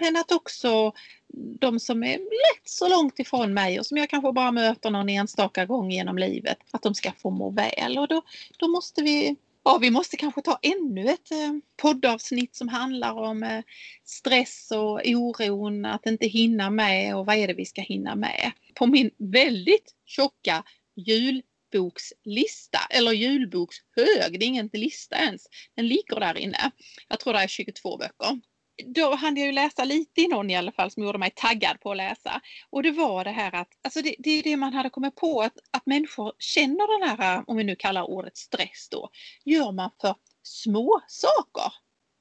Men 0.01 0.17
att 0.17 0.33
också 0.33 0.93
de 1.35 1.81
som 1.81 2.03
är 2.03 2.19
lätt 2.19 2.63
så 2.65 2.89
långt 2.89 3.19
ifrån 3.19 3.55
mig 3.55 3.79
och 3.79 3.87
som 3.87 3.97
jag 3.97 4.11
kanske 4.11 4.33
bara 4.33 4.53
möter 4.53 4.91
någon 4.91 5.09
enstaka 5.09 5.67
gång 5.67 5.91
genom 5.91 6.19
livet, 6.19 6.59
att 6.71 6.83
de 6.83 6.95
ska 6.95 7.13
få 7.13 7.31
må 7.31 7.51
väl. 7.51 7.99
Och 7.99 8.09
då, 8.09 8.23
då 8.59 8.69
måste 8.69 9.03
vi 9.03 9.37
Ja, 9.67 9.79
vi 9.81 9.91
måste 9.91 10.17
kanske 10.17 10.43
ta 10.43 10.59
ännu 10.63 11.09
ett 11.09 11.31
eh, 11.31 11.53
poddavsnitt 11.83 12.57
som 12.57 12.69
handlar 12.69 13.13
om 13.13 13.43
eh, 13.43 13.63
stress 14.05 14.71
och 14.71 15.01
oron, 15.05 15.85
att 15.85 16.07
inte 16.07 16.27
hinna 16.27 16.71
med 16.71 17.17
och 17.17 17.27
vad 17.27 17.37
är 17.37 17.49
det 17.49 17.55
vi 17.55 17.65
ska 17.65 17.81
hinna 17.81 18.15
med. 18.15 18.53
På 18.75 18.87
min 18.87 19.11
väldigt 19.19 19.95
tjocka 20.05 20.65
julbokslista, 20.97 22.79
eller 22.91 23.13
julbokshög, 23.13 24.39
det 24.39 24.45
är 24.45 24.49
ingen 24.49 24.71
lista 24.73 25.17
ens, 25.17 25.47
den 25.75 25.89
ligger 25.89 26.21
där 26.21 26.39
inne. 26.39 26.71
Jag 27.09 27.21
tror 27.21 27.33
det 27.33 27.39
är 27.39 27.49
22 27.49 27.97
böcker 27.97 28.41
då 28.85 29.15
hann 29.15 29.37
jag 29.37 29.47
ju 29.47 29.53
läsa 29.53 29.85
lite 29.85 30.21
i 30.21 30.29
någon 30.29 30.51
i 30.51 30.57
alla 30.57 30.73
fall 30.73 30.91
som 30.91 31.03
gjorde 31.03 31.19
mig 31.19 31.33
taggad 31.35 31.81
på 31.81 31.91
att 31.91 31.97
läsa. 31.97 32.41
Och 32.71 32.83
det 32.83 32.91
var 32.91 33.25
det 33.25 33.31
här 33.31 33.55
att, 33.55 33.69
alltså 33.85 34.03
det, 34.03 34.15
det 34.19 34.31
är 34.31 34.43
det 34.43 34.57
man 34.57 34.73
hade 34.73 34.91
kommit 34.91 35.15
på 35.15 35.41
att, 35.41 35.59
att 35.71 35.87
människor 35.87 36.33
känner 36.39 37.01
den 37.01 37.19
här, 37.19 37.45
om 37.47 37.57
vi 37.57 37.65
nu 37.65 37.77
kallar 37.77 38.03
ordet 38.03 38.37
stress 38.37 38.89
då, 38.91 39.11
gör 39.45 39.73
man 39.73 39.91
för 40.01 40.15
små 40.43 41.01
saker. 41.07 41.73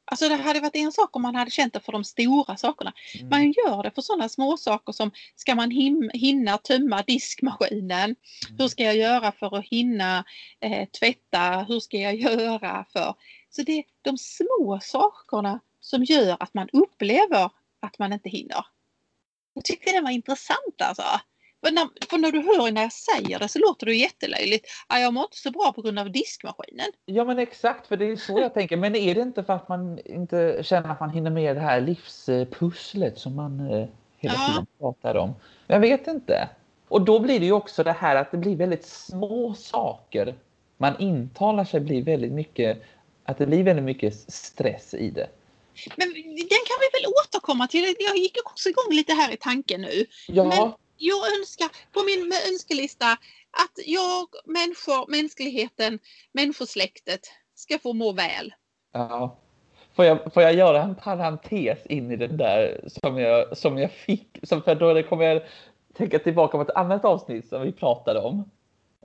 Alltså 0.07 0.29
det 0.29 0.35
hade 0.35 0.59
varit 0.59 0.75
en 0.75 0.91
sak 0.91 1.15
om 1.15 1.21
man 1.21 1.35
hade 1.35 1.51
känt 1.51 1.73
det 1.73 1.79
för 1.79 1.91
de 1.91 2.03
stora 2.03 2.57
sakerna. 2.57 2.93
Mm. 3.15 3.29
Man 3.29 3.51
gör 3.51 3.83
det 3.83 3.91
för 3.91 4.01
sådana 4.01 4.29
små 4.29 4.57
saker 4.57 4.93
som 4.93 5.11
ska 5.35 5.55
man 5.55 5.71
hinna 6.13 6.57
tömma 6.57 7.01
diskmaskinen? 7.01 8.03
Mm. 8.03 8.15
Hur 8.57 8.67
ska 8.67 8.83
jag 8.83 8.97
göra 8.97 9.31
för 9.31 9.57
att 9.57 9.65
hinna 9.65 10.25
eh, 10.59 10.87
tvätta? 10.99 11.65
Hur 11.67 11.79
ska 11.79 11.97
jag 11.97 12.15
göra 12.15 12.85
för... 12.93 13.13
Så 13.49 13.61
det 13.61 13.77
är 13.77 13.83
de 14.01 14.17
små 14.17 14.79
sakerna 14.81 15.59
som 15.85 16.03
gör 16.03 16.37
att 16.39 16.53
man 16.53 16.69
upplever 16.73 17.49
att 17.79 17.99
man 17.99 18.13
inte 18.13 18.29
hinner. 18.29 18.65
Jag 19.53 19.63
tyckte 19.63 19.91
det 19.91 20.01
var 20.01 20.09
intressant 20.09 20.81
alltså. 20.83 21.03
För 21.65 21.71
när, 21.71 21.89
för 22.09 22.17
när 22.17 22.31
du 22.31 22.39
hör 22.39 22.71
när 22.71 22.81
jag 22.81 22.93
säger 22.93 23.39
det 23.39 23.47
så 23.47 23.59
låter 23.59 23.85
det 23.85 23.95
jättelöjligt. 23.95 24.67
jag 24.89 25.13
mår 25.13 25.23
inte 25.23 25.37
så 25.37 25.51
bra 25.51 25.71
på 25.75 25.81
grund 25.81 25.99
av 25.99 26.11
diskmaskinen. 26.11 26.85
Ja 27.05 27.23
men 27.25 27.39
exakt, 27.39 27.87
för 27.87 27.97
det 27.97 28.05
är 28.05 28.15
så 28.15 28.39
jag 28.39 28.53
tänker. 28.53 28.77
Men 28.77 28.95
är 28.95 29.15
det 29.15 29.21
inte 29.21 29.43
för 29.43 29.53
att 29.53 29.69
man 29.69 29.99
inte 30.05 30.63
känner 30.63 30.89
att 30.89 30.99
man 30.99 31.09
hinner 31.09 31.31
med 31.31 31.55
det 31.55 31.61
här 31.61 31.81
livspusslet 31.81 33.17
som 33.17 33.35
man 33.35 33.59
eh, 33.59 33.87
hela 34.17 34.33
ja. 34.33 34.47
tiden 34.47 34.67
pratar 34.79 35.15
om? 35.15 35.35
Jag 35.67 35.79
vet 35.79 36.07
inte. 36.07 36.49
Och 36.87 37.01
då 37.01 37.19
blir 37.19 37.39
det 37.39 37.45
ju 37.45 37.51
också 37.51 37.83
det 37.83 37.91
här 37.91 38.15
att 38.15 38.31
det 38.31 38.37
blir 38.37 38.55
väldigt 38.55 38.85
små 38.85 39.53
saker. 39.53 40.35
Man 40.77 40.99
intalar 40.99 41.63
sig 41.63 41.79
blir 41.79 42.03
väldigt 42.03 42.33
mycket, 42.33 42.81
att 43.23 43.37
det 43.37 43.45
blir 43.45 43.63
väldigt 43.63 43.85
mycket 43.85 44.15
stress 44.31 44.93
i 44.93 45.09
det. 45.09 45.27
Men 45.95 46.13
den 46.51 46.63
kan 46.69 46.77
vi 46.79 46.99
väl 46.99 47.11
återkomma 47.23 47.67
till. 47.67 47.95
Jag 47.99 48.17
gick 48.17 48.37
också 48.45 48.69
igång 48.69 48.89
lite 48.91 49.13
här 49.13 49.33
i 49.33 49.37
tanken 49.37 49.81
nu. 49.81 50.05
Ja. 50.27 50.43
Men 50.43 50.73
jag 50.97 51.37
önskar 51.39 51.67
på 51.93 52.03
min 52.03 52.33
önskelista 52.51 53.11
att 53.51 53.85
jag, 53.85 54.27
människor, 54.45 55.11
mänskligheten, 55.11 55.99
människosläktet 56.31 57.21
ska 57.55 57.79
få 57.79 57.93
må 57.93 58.11
väl. 58.11 58.53
Ja. 58.93 59.37
Får 59.95 60.05
jag, 60.05 60.33
får 60.33 60.43
jag 60.43 60.53
göra 60.53 60.83
en 60.83 60.95
parentes 60.95 61.85
in 61.85 62.11
i 62.11 62.15
den 62.15 62.37
där 62.37 62.83
som 62.87 63.17
jag, 63.17 63.57
som 63.57 63.77
jag 63.77 63.91
fick? 63.91 64.39
Som 64.43 64.61
för 64.61 64.75
då 64.75 65.03
kommer 65.03 65.25
jag 65.25 65.41
tänka 65.97 66.19
tillbaka 66.19 66.57
på 66.57 66.61
ett 66.61 66.75
annat 66.75 67.05
avsnitt 67.05 67.49
som 67.49 67.61
vi 67.61 67.71
pratade 67.71 68.19
om. 68.19 68.49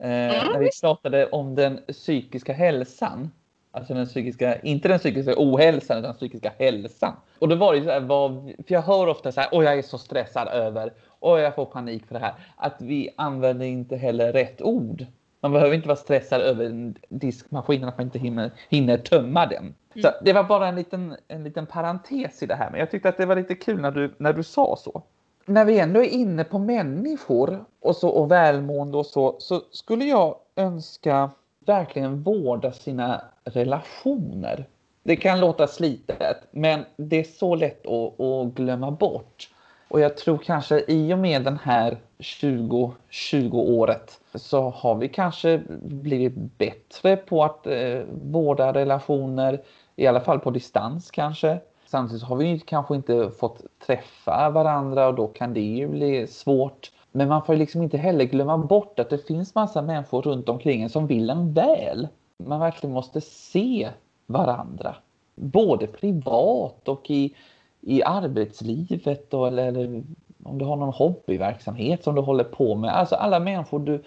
Eh, 0.01 0.09
mm. 0.09 0.53
När 0.53 0.59
vi 0.59 0.69
pratade 0.81 1.29
om 1.29 1.55
den 1.55 1.79
psykiska 1.87 2.53
hälsan. 2.53 3.31
Alltså 3.71 3.93
den 3.93 4.05
psykiska, 4.05 4.59
inte 4.59 4.87
den 4.87 4.99
psykiska 4.99 5.33
ohälsan 5.37 5.97
utan 5.97 6.09
den 6.09 6.17
psykiska 6.17 6.51
hälsan. 6.59 7.13
Och 7.39 7.49
då 7.49 7.55
var 7.55 7.75
det 7.75 7.83
så 7.83 7.89
här, 7.89 7.99
vad, 7.99 8.53
för 8.67 8.73
jag 8.73 8.81
hör 8.81 9.07
ofta 9.07 9.31
så 9.31 9.41
här, 9.41 9.49
åh 9.51 9.63
jag 9.63 9.77
är 9.77 9.81
så 9.81 9.97
stressad 9.97 10.47
över, 10.47 10.93
åh 11.19 11.39
jag 11.39 11.55
får 11.55 11.65
panik 11.65 12.07
för 12.07 12.13
det 12.13 12.19
här. 12.19 12.33
Att 12.55 12.75
vi 12.79 13.09
använder 13.15 13.65
inte 13.65 13.95
heller 13.95 14.33
rätt 14.33 14.61
ord. 14.61 15.05
Man 15.41 15.51
behöver 15.51 15.75
inte 15.75 15.87
vara 15.87 15.97
stressad 15.97 16.41
över 16.41 16.65
en 16.65 16.95
diskmaskin 17.09 17.83
att 17.83 17.97
man 17.97 18.05
inte 18.05 18.19
hinner, 18.19 18.51
hinner 18.69 18.97
tömma 18.97 19.45
den. 19.45 19.63
Mm. 19.63 20.03
Så 20.03 20.09
det 20.21 20.33
var 20.33 20.43
bara 20.43 20.67
en 20.67 20.75
liten, 20.75 21.15
en 21.27 21.43
liten 21.43 21.65
parentes 21.65 22.43
i 22.43 22.45
det 22.45 22.55
här, 22.55 22.71
men 22.71 22.79
jag 22.79 22.91
tyckte 22.91 23.09
att 23.09 23.17
det 23.17 23.25
var 23.25 23.35
lite 23.35 23.55
kul 23.55 23.81
när 23.81 23.91
du, 23.91 24.13
när 24.17 24.33
du 24.33 24.43
sa 24.43 24.75
så. 24.79 25.03
När 25.45 25.65
vi 25.65 25.79
ändå 25.79 25.99
är 25.99 26.09
inne 26.09 26.43
på 26.43 26.59
människor 26.59 27.65
och, 27.79 27.95
så, 27.95 28.09
och 28.09 28.31
välmående 28.31 28.97
och 28.97 29.05
så, 29.05 29.35
så 29.39 29.61
skulle 29.71 30.05
jag 30.05 30.35
önska 30.55 31.29
verkligen 31.65 32.23
vårda 32.23 32.71
sina 32.71 33.21
relationer. 33.43 34.65
Det 35.03 35.15
kan 35.15 35.39
låta 35.39 35.67
slitet, 35.67 36.37
men 36.51 36.85
det 36.97 37.19
är 37.19 37.23
så 37.23 37.55
lätt 37.55 37.87
att, 37.87 38.19
att 38.19 38.53
glömma 38.53 38.91
bort. 38.91 39.49
Och 39.87 39.99
jag 39.99 40.17
tror 40.17 40.37
kanske 40.37 40.83
i 40.87 41.13
och 41.13 41.19
med 41.19 41.43
den 41.43 41.59
här 41.63 41.97
2020 42.41 43.55
året 43.55 44.19
så 44.35 44.69
har 44.69 44.95
vi 44.95 45.09
kanske 45.09 45.61
blivit 45.81 46.33
bättre 46.35 47.17
på 47.17 47.43
att 47.43 47.67
eh, 47.67 47.99
vårda 48.23 48.73
relationer, 48.73 49.61
i 49.95 50.07
alla 50.07 50.21
fall 50.21 50.39
på 50.39 50.51
distans 50.51 51.11
kanske. 51.11 51.59
Samtidigt 51.85 52.23
har 52.23 52.35
vi 52.35 52.59
kanske 52.59 52.95
inte 52.95 53.31
fått 53.39 53.61
träffa 53.85 54.49
varandra 54.49 55.07
och 55.07 55.15
då 55.15 55.27
kan 55.27 55.53
det 55.53 55.61
ju 55.61 55.87
bli 55.87 56.27
svårt. 56.27 56.91
Men 57.11 57.27
man 57.27 57.45
får 57.45 57.55
liksom 57.55 57.83
inte 57.83 57.97
heller 57.97 58.25
glömma 58.25 58.57
bort 58.57 58.99
att 58.99 59.09
det 59.09 59.27
finns 59.27 59.55
massa 59.55 59.81
människor 59.81 60.21
runt 60.21 60.49
omkring 60.49 60.81
en 60.81 60.89
som 60.89 61.07
vill 61.07 61.29
en 61.29 61.53
väl. 61.53 62.07
Man 62.37 62.59
verkligen 62.59 62.93
måste 62.93 63.21
se 63.21 63.89
varandra. 64.25 64.95
Både 65.35 65.87
privat 65.87 66.87
och 66.87 67.11
i, 67.11 67.35
i 67.81 68.03
arbetslivet 68.03 69.33
och, 69.33 69.47
eller, 69.47 69.67
eller 69.67 70.03
om 70.43 70.57
du 70.57 70.65
har 70.65 70.75
någon 70.75 70.93
hobbyverksamhet 70.93 72.03
som 72.03 72.15
du 72.15 72.21
håller 72.21 72.43
på 72.43 72.75
med. 72.75 72.97
Alltså 72.97 73.15
alla 73.15 73.39
människor 73.39 73.79
du, 73.79 74.03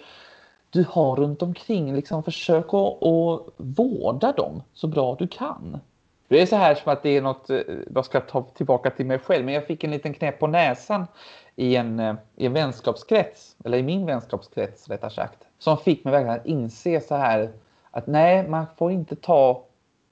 du 0.69 0.85
har 0.89 1.15
runt 1.15 1.41
omkring, 1.41 1.95
liksom 1.95 2.23
försök 2.23 2.73
att, 2.73 3.03
att 3.03 3.41
vårda 3.57 4.31
dem 4.31 4.63
så 4.73 4.87
bra 4.87 5.15
du 5.19 5.27
kan. 5.27 5.79
Det 6.27 6.41
är 6.41 6.45
så 6.45 6.55
här 6.55 6.75
som 6.75 6.91
att 6.91 7.03
det 7.03 7.17
är 7.17 7.21
något, 7.21 7.49
eh, 7.49 7.59
jag 7.95 8.05
ska 8.05 8.19
ta 8.19 8.41
tillbaka 8.41 8.89
till 8.89 9.05
mig 9.05 9.19
själv, 9.19 9.45
men 9.45 9.53
jag 9.53 9.67
fick 9.67 9.83
en 9.83 9.91
liten 9.91 10.13
knäpp 10.13 10.39
på 10.39 10.47
näsan 10.47 11.07
i 11.55 11.75
en, 11.75 11.99
eh, 11.99 12.15
i 12.35 12.45
en 12.45 12.53
vänskapskrets, 12.53 13.55
eller 13.65 13.77
i 13.77 13.83
min 13.83 14.05
vänskapskrets 14.05 14.89
rättare 14.89 15.11
sagt, 15.11 15.39
som 15.59 15.77
fick 15.77 16.03
mig 16.03 16.11
verkligen 16.11 16.39
att 16.39 16.45
inse 16.45 17.01
så 17.01 17.15
här 17.15 17.51
att 17.91 18.07
nej, 18.07 18.47
man 18.47 18.65
får 18.77 18.91
inte 18.91 19.15
ta 19.15 19.63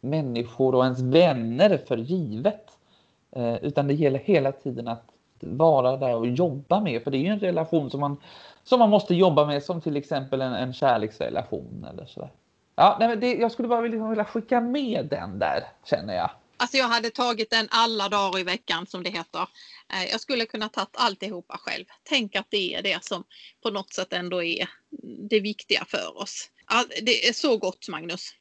människor 0.02 0.76
och 0.76 0.84
ens 0.84 1.00
vänner 1.00 1.78
för 1.88 1.98
givet. 1.98 2.78
Eh, 3.32 3.56
utan 3.56 3.88
det 3.88 3.94
gäller 3.94 4.20
hela 4.20 4.52
tiden 4.52 4.88
att 4.88 5.04
vara 5.40 5.98
där 5.98 6.16
och 6.16 6.28
jobba 6.28 6.80
med, 6.80 7.04
för 7.04 7.12
det 7.12 7.18
är 7.18 7.20
ju 7.20 7.28
en 7.28 7.40
relation 7.40 7.90
som 7.90 8.00
man, 8.00 8.18
som 8.64 8.80
man 8.80 8.90
måste 8.90 9.16
jobba 9.16 9.46
med, 9.46 9.64
som 9.64 9.82
till 9.82 9.98
exempel 9.98 10.42
en, 10.42 10.54
en 10.54 10.74
kärleksrelation 10.74 11.88
eller 11.90 12.06
sådär. 12.06 12.30
Ja, 12.76 12.98
nej, 13.00 13.08
men 13.08 13.20
det, 13.20 13.34
jag 13.34 13.52
skulle 13.52 13.68
bara 13.68 13.82
vilja, 13.82 14.08
vilja 14.08 14.26
skicka 14.26 14.62
med 14.62 15.06
den 15.06 15.40
där, 15.40 15.68
känner 15.86 16.16
jag. 16.16 16.30
Alltså 16.58 16.78
jag 16.78 16.88
hade 16.88 17.10
tagit 17.10 17.50
den 17.50 17.68
alla 17.72 18.10
dagar 18.10 18.40
i 18.40 18.44
veckan 18.44 18.86
som 18.86 19.04
det 19.04 19.10
heter. 19.10 19.42
Eh, 19.94 20.12
jag 20.12 20.22
skulle 20.22 20.46
kunna 20.46 20.70
tagit 20.70 20.96
alltihopa 20.98 21.58
själv. 21.58 21.86
Tänk 22.04 22.36
att 22.36 22.48
det 22.50 22.76
är 22.76 22.82
det 22.82 23.04
som 23.04 23.24
på 23.64 23.70
något 23.70 23.94
sätt 23.94 24.14
ändå 24.14 24.44
är 24.44 24.70
det 25.30 25.40
viktiga 25.40 25.86
för 25.88 26.22
oss. 26.22 26.50
Det 27.02 27.28
är 27.28 27.34
så 27.34 27.58
gott 27.58 27.88
Magnus. 27.90 28.34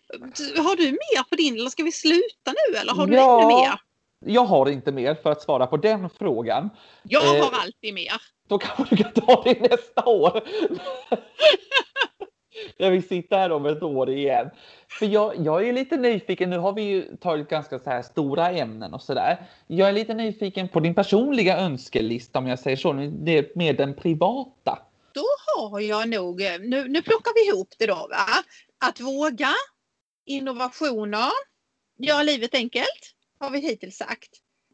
Har 0.57 0.77
du 0.77 0.91
mer 0.91 1.23
på 1.23 1.37
din 1.37 1.55
eller 1.55 1.71
ska 1.71 1.83
vi 1.83 1.93
sluta 1.93 2.53
nu 2.53 2.79
eller 2.79 2.93
har 2.93 3.07
du 3.07 3.15
ja, 3.15 3.43
ännu 3.43 3.55
mer? 3.55 3.81
Jag 4.25 4.45
har 4.45 4.69
inte 4.69 4.93
mer 4.93 5.15
för 5.15 5.31
att 5.31 5.43
svara 5.43 5.67
på 5.67 5.77
den 5.77 6.11
frågan. 6.11 6.71
Jag 7.03 7.21
har 7.21 7.37
eh, 7.37 7.63
alltid 7.63 7.95
mer. 7.95 8.13
Då 8.49 8.59
kanske 8.59 8.95
du 8.95 9.03
kan 9.03 9.13
ta 9.13 9.43
det 9.43 9.61
nästa 9.61 10.05
år. 10.05 10.43
När 12.79 12.91
vi 12.91 13.03
sitter 13.03 13.39
här 13.39 13.53
om 13.53 13.67
ett 13.67 13.83
år 13.83 14.11
igen. 14.11 14.51
För 14.89 15.07
jag, 15.07 15.35
jag 15.37 15.69
är 15.69 15.73
lite 15.73 15.97
nyfiken, 15.97 16.51
nu 16.51 16.59
har 16.59 16.73
vi 16.73 16.83
ju 16.83 17.17
tagit 17.17 17.49
ganska 17.49 17.79
så 17.79 17.91
här 17.91 18.03
stora 18.03 18.51
ämnen 18.51 18.95
och 18.95 19.03
så 19.03 19.15
där. 19.15 19.47
Jag 19.67 19.89
är 19.89 19.93
lite 19.93 20.15
nyfiken 20.15 20.69
på 20.69 20.81
din 20.81 20.95
personliga 20.95 21.59
önskelista 21.59 22.39
om 22.39 22.47
jag 22.47 22.59
säger 22.59 22.77
så, 22.77 22.93
det 23.13 23.57
med 23.57 23.77
den 23.77 23.95
privata. 23.95 24.79
Då 25.15 25.25
har 25.57 25.81
jag 25.81 26.09
nog, 26.09 26.43
eh, 26.43 26.59
nu, 26.61 26.89
nu 26.89 27.03
plockar 27.03 27.35
vi 27.35 27.49
ihop 27.49 27.69
det 27.79 27.87
då 27.87 27.95
va. 28.11 28.27
Att 28.89 29.01
våga, 29.01 29.51
innovationer, 30.27 31.31
göra 31.99 32.23
livet 32.23 32.55
enkelt, 32.55 33.15
har 33.39 33.51
vi 33.51 33.61
hittills 33.61 33.97
sagt. 33.97 34.31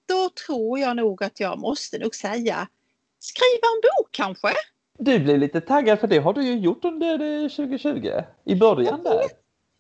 Då 0.09 0.31
tror 0.47 0.79
jag 0.79 0.97
nog 0.97 1.23
att 1.23 1.41
jag 1.41 1.59
måste 1.59 1.99
nog 1.99 2.15
säga 2.15 2.69
skriva 3.19 3.67
en 3.75 3.81
bok 3.83 4.09
kanske. 4.11 4.49
Du 4.99 5.19
blir 5.19 5.39
lite 5.39 5.61
taggad 5.61 6.01
för 6.01 6.07
det 6.07 6.19
har 6.19 6.33
du 6.33 6.43
ju 6.43 6.59
gjort 6.59 6.85
under 6.85 7.19
2020 7.49 8.11
i 8.45 8.55
början 8.55 9.03
där. 9.03 9.25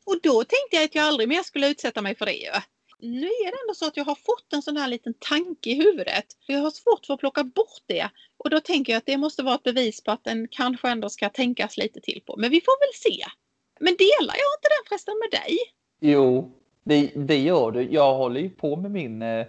Och 0.06 0.20
då 0.22 0.44
tänkte 0.44 0.76
jag 0.76 0.84
att 0.84 0.94
jag 0.94 1.04
aldrig 1.04 1.28
mer 1.28 1.42
skulle 1.42 1.68
utsätta 1.70 2.02
mig 2.02 2.14
för 2.14 2.26
det. 2.26 2.62
Nu 3.00 3.26
är 3.26 3.50
det 3.50 3.58
ändå 3.62 3.74
så 3.74 3.86
att 3.86 3.96
jag 3.96 4.04
har 4.04 4.14
fått 4.14 4.52
en 4.52 4.62
sån 4.62 4.76
här 4.76 4.88
liten 4.88 5.14
tanke 5.18 5.70
i 5.70 5.74
huvudet. 5.74 6.24
Jag 6.46 6.58
har 6.58 6.70
svårt 6.70 7.06
för 7.06 7.14
att 7.14 7.20
plocka 7.20 7.44
bort 7.44 7.82
det. 7.86 8.10
Och 8.36 8.50
då 8.50 8.60
tänker 8.60 8.92
jag 8.92 8.98
att 8.98 9.06
det 9.06 9.16
måste 9.16 9.42
vara 9.42 9.54
ett 9.54 9.62
bevis 9.62 10.04
på 10.04 10.10
att 10.10 10.24
den 10.24 10.48
kanske 10.50 10.88
ändå 10.88 11.08
ska 11.08 11.28
tänkas 11.28 11.76
lite 11.76 12.00
till 12.00 12.22
på. 12.26 12.36
Men 12.36 12.50
vi 12.50 12.60
får 12.60 12.80
väl 12.80 13.14
se. 13.14 13.24
Men 13.80 13.96
delar 13.96 14.34
jag 14.34 14.50
inte 14.58 14.68
den 14.68 14.88
förresten 14.88 15.14
med 15.18 15.40
dig? 15.40 15.56
Jo, 16.00 16.52
det, 16.84 17.10
det 17.14 17.38
gör 17.38 17.70
du. 17.70 17.88
Jag 17.90 18.14
håller 18.14 18.40
ju 18.40 18.50
på 18.50 18.76
med 18.76 18.90
min, 18.90 19.22
eh, 19.22 19.46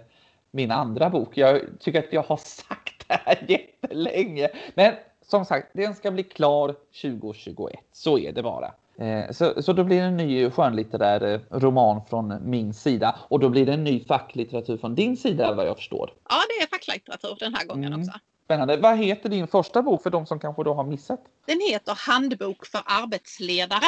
min 0.50 0.70
andra 0.70 1.10
bok. 1.10 1.36
Jag 1.36 1.60
tycker 1.80 1.98
att 1.98 2.12
jag 2.12 2.22
har 2.22 2.36
sagt 2.36 3.08
det 3.08 3.20
här 3.24 3.44
jättelänge. 3.48 4.48
Men 4.74 4.94
som 5.30 5.44
sagt, 5.44 5.68
den 5.72 5.94
ska 5.94 6.10
bli 6.10 6.22
klar 6.22 6.74
2021. 7.02 7.80
Så 7.92 8.18
är 8.18 8.32
det 8.32 8.42
bara. 8.42 8.74
Eh, 8.98 9.30
så, 9.32 9.62
så 9.62 9.72
då 9.72 9.84
blir 9.84 10.00
det 10.00 10.06
en 10.06 10.16
ny 10.16 10.50
skönlitterär 10.50 11.34
eh, 11.34 11.58
roman 11.58 12.00
från 12.10 12.50
min 12.50 12.74
sida 12.74 13.18
och 13.28 13.40
då 13.40 13.48
blir 13.48 13.66
det 13.66 13.72
en 13.72 13.84
ny 13.84 14.04
facklitteratur 14.04 14.76
från 14.76 14.94
din 14.94 15.16
sida 15.16 15.54
vad 15.54 15.66
jag 15.66 15.76
förstår. 15.76 16.12
Ja, 16.28 16.36
det 16.48 16.64
är 16.64 16.68
facklitteratur 16.68 17.36
den 17.40 17.54
här 17.54 17.66
gången 17.66 17.92
mm. 17.92 18.00
också. 18.00 18.18
Spännande. 18.44 18.76
Vad 18.76 18.98
heter 18.98 19.28
din 19.28 19.48
första 19.48 19.82
bok 19.82 20.02
för 20.02 20.10
de 20.10 20.26
som 20.26 20.40
kanske 20.40 20.64
då 20.64 20.74
har 20.74 20.84
missat? 20.84 21.20
Den 21.46 21.60
heter 21.60 21.94
Handbok 22.06 22.66
för 22.66 22.80
arbetsledare. 22.84 23.86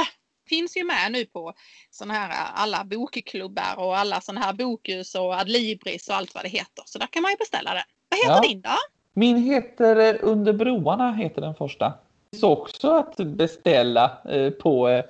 Finns 0.48 0.76
ju 0.76 0.84
med 0.84 1.12
nu 1.12 1.24
på 1.24 1.52
såna 1.90 2.14
här 2.14 2.50
alla 2.54 2.84
bokklubbar 2.84 3.74
och 3.76 3.98
alla 3.98 4.20
såna 4.20 4.40
här 4.40 4.52
Bokus 4.52 5.14
och 5.14 5.34
Adlibris 5.34 6.08
och 6.08 6.14
allt 6.14 6.34
vad 6.34 6.44
det 6.44 6.48
heter. 6.48 6.84
Så 6.86 6.98
där 6.98 7.06
kan 7.06 7.22
man 7.22 7.30
ju 7.30 7.36
beställa 7.36 7.74
det. 7.74 7.84
Vad 8.08 8.18
heter 8.18 8.34
ja. 8.34 8.48
din 8.48 8.60
då? 8.60 8.76
Min 9.14 9.36
heter 9.36 9.96
eh, 9.96 10.30
Under 10.30 10.52
broarna 10.52 11.12
heter 11.12 11.40
den 11.40 11.54
första. 11.54 11.92
Finns 12.30 12.42
också 12.42 12.90
att 12.90 13.16
beställa 13.16 14.10
eh, 14.24 14.36
eh, 14.36 14.50
på, 14.50 14.84
bok 14.84 15.04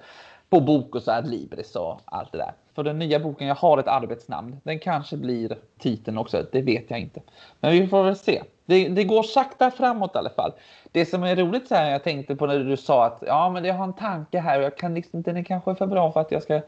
på 0.51 0.61
Bokus 0.61 1.07
här, 1.07 1.19
Adlibris 1.19 1.77
och 1.77 2.01
allt 2.05 2.33
det 2.33 2.39
där. 2.39 2.53
För 2.75 2.83
den 2.83 2.99
nya 2.99 3.21
boken, 3.21 3.47
jag 3.47 3.55
har 3.55 3.79
ett 3.79 3.89
arbetsnamn. 3.89 4.57
Den 4.63 4.79
kanske 4.79 5.17
blir 5.17 5.57
titeln 5.79 6.19
också, 6.19 6.47
det 6.53 6.63
vet 6.63 6.91
jag 6.91 7.01
inte. 7.01 7.21
Men 7.61 7.73
vi 7.73 7.87
får 7.87 8.05
väl 8.05 8.17
se. 8.17 8.43
Det, 8.65 8.89
det 8.89 9.05
går 9.05 9.23
sakta 9.23 9.71
framåt 9.71 10.15
i 10.15 10.19
alla 10.19 10.31
fall. 10.31 10.53
Det 10.93 11.07
som 11.07 11.23
är 11.23 11.37
roligt 11.37 11.69
så 11.69 11.75
här, 11.75 11.91
jag 11.91 12.05
tänkte 12.05 12.37
på 12.37 12.47
när 12.47 12.59
du 12.59 12.77
sa 12.77 13.05
att 13.05 13.23
ja, 13.27 13.51
men 13.51 13.65
jag 13.65 13.75
har 13.75 13.85
en 13.85 13.93
tanke 13.93 14.39
här 14.39 14.59
och 14.59 14.65
jag 14.65 14.77
kan 14.77 14.95
liksom, 14.95 15.23
den 15.23 15.37
är 15.37 15.45
kanske 15.45 15.75
för 15.75 15.87
bra 15.87 16.13
för 16.13 16.21
att 16.21 16.33
jag 16.33 16.43
ska 16.43 16.61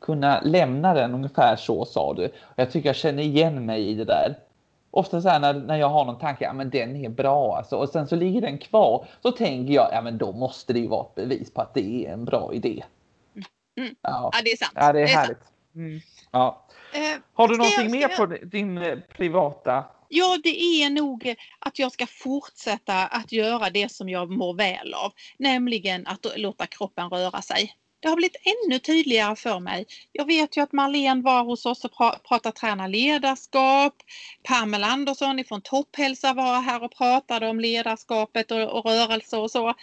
kunna 0.00 0.40
lämna 0.40 0.94
den 0.94 1.14
ungefär 1.14 1.56
så 1.56 1.84
sa 1.84 2.14
du. 2.14 2.28
Jag 2.56 2.70
tycker 2.70 2.88
jag 2.88 2.96
känner 2.96 3.22
igen 3.22 3.66
mig 3.66 3.88
i 3.88 3.94
det 3.94 4.04
där 4.04 4.34
ofta 4.90 5.22
så 5.22 5.28
här 5.28 5.40
när, 5.40 5.54
när 5.54 5.76
jag 5.76 5.88
har 5.88 6.04
någon 6.04 6.18
tanke, 6.18 6.44
ja 6.44 6.52
men 6.52 6.70
den 6.70 6.96
är 6.96 7.08
bra 7.08 7.56
alltså, 7.56 7.76
och 7.76 7.88
sen 7.88 8.08
så 8.08 8.16
ligger 8.16 8.40
den 8.40 8.58
kvar, 8.58 9.06
så 9.22 9.32
tänker 9.32 9.74
jag, 9.74 9.88
ja 9.92 10.02
men 10.02 10.18
då 10.18 10.32
måste 10.32 10.72
det 10.72 10.78
ju 10.78 10.88
vara 10.88 11.06
ett 11.06 11.14
bevis 11.14 11.50
på 11.50 11.60
att 11.60 11.74
det 11.74 12.06
är 12.06 12.12
en 12.12 12.24
bra 12.24 12.54
idé. 12.54 12.84
Mm. 13.78 13.94
Ja. 14.00 14.30
ja. 14.32 14.40
det 14.44 14.52
är 14.52 14.56
sant. 14.56 14.72
Ja, 14.74 14.80
det 14.80 14.88
är, 14.88 14.92
det 14.92 15.12
är 15.12 15.16
härligt. 15.16 15.42
Mm. 15.74 16.00
Ja. 16.30 16.66
Eh, 16.92 17.20
har 17.34 17.48
du 17.48 17.56
någonting 17.56 17.90
mer 17.90 18.08
på 18.08 18.26
din 18.26 18.78
eh, 18.78 18.98
privata? 18.98 19.84
Ja, 20.08 20.38
det 20.42 20.60
är 20.60 20.90
nog 20.90 21.34
att 21.58 21.78
jag 21.78 21.92
ska 21.92 22.06
fortsätta 22.06 23.06
att 23.06 23.32
göra 23.32 23.70
det 23.70 23.92
som 23.92 24.08
jag 24.08 24.30
mår 24.30 24.54
väl 24.54 24.94
av, 24.94 25.12
nämligen 25.38 26.06
att 26.06 26.26
låta 26.36 26.66
kroppen 26.66 27.10
röra 27.10 27.42
sig 27.42 27.74
det 28.00 28.08
har 28.08 28.16
blivit 28.16 28.36
ännu 28.44 28.78
tydligare 28.78 29.36
för 29.36 29.60
mig. 29.60 29.86
Jag 30.12 30.24
vet 30.24 30.56
ju 30.56 30.60
att 30.60 30.72
Marlene 30.72 31.22
var 31.22 31.44
hos 31.44 31.66
oss 31.66 31.84
och 31.84 31.92
pratade 32.28 32.56
träna 32.56 32.86
ledarskap. 32.86 33.94
Pamela 34.42 34.86
Andersson 34.86 35.38
ifrån 35.38 35.60
Topphälsa 35.60 36.32
var 36.32 36.60
här 36.60 36.82
och 36.82 36.94
pratade 36.94 37.48
om 37.48 37.60
ledarskapet 37.60 38.50
och, 38.50 38.62
och 38.62 38.84
rörelse 38.84 39.36
och 39.36 39.50
så. 39.50 39.74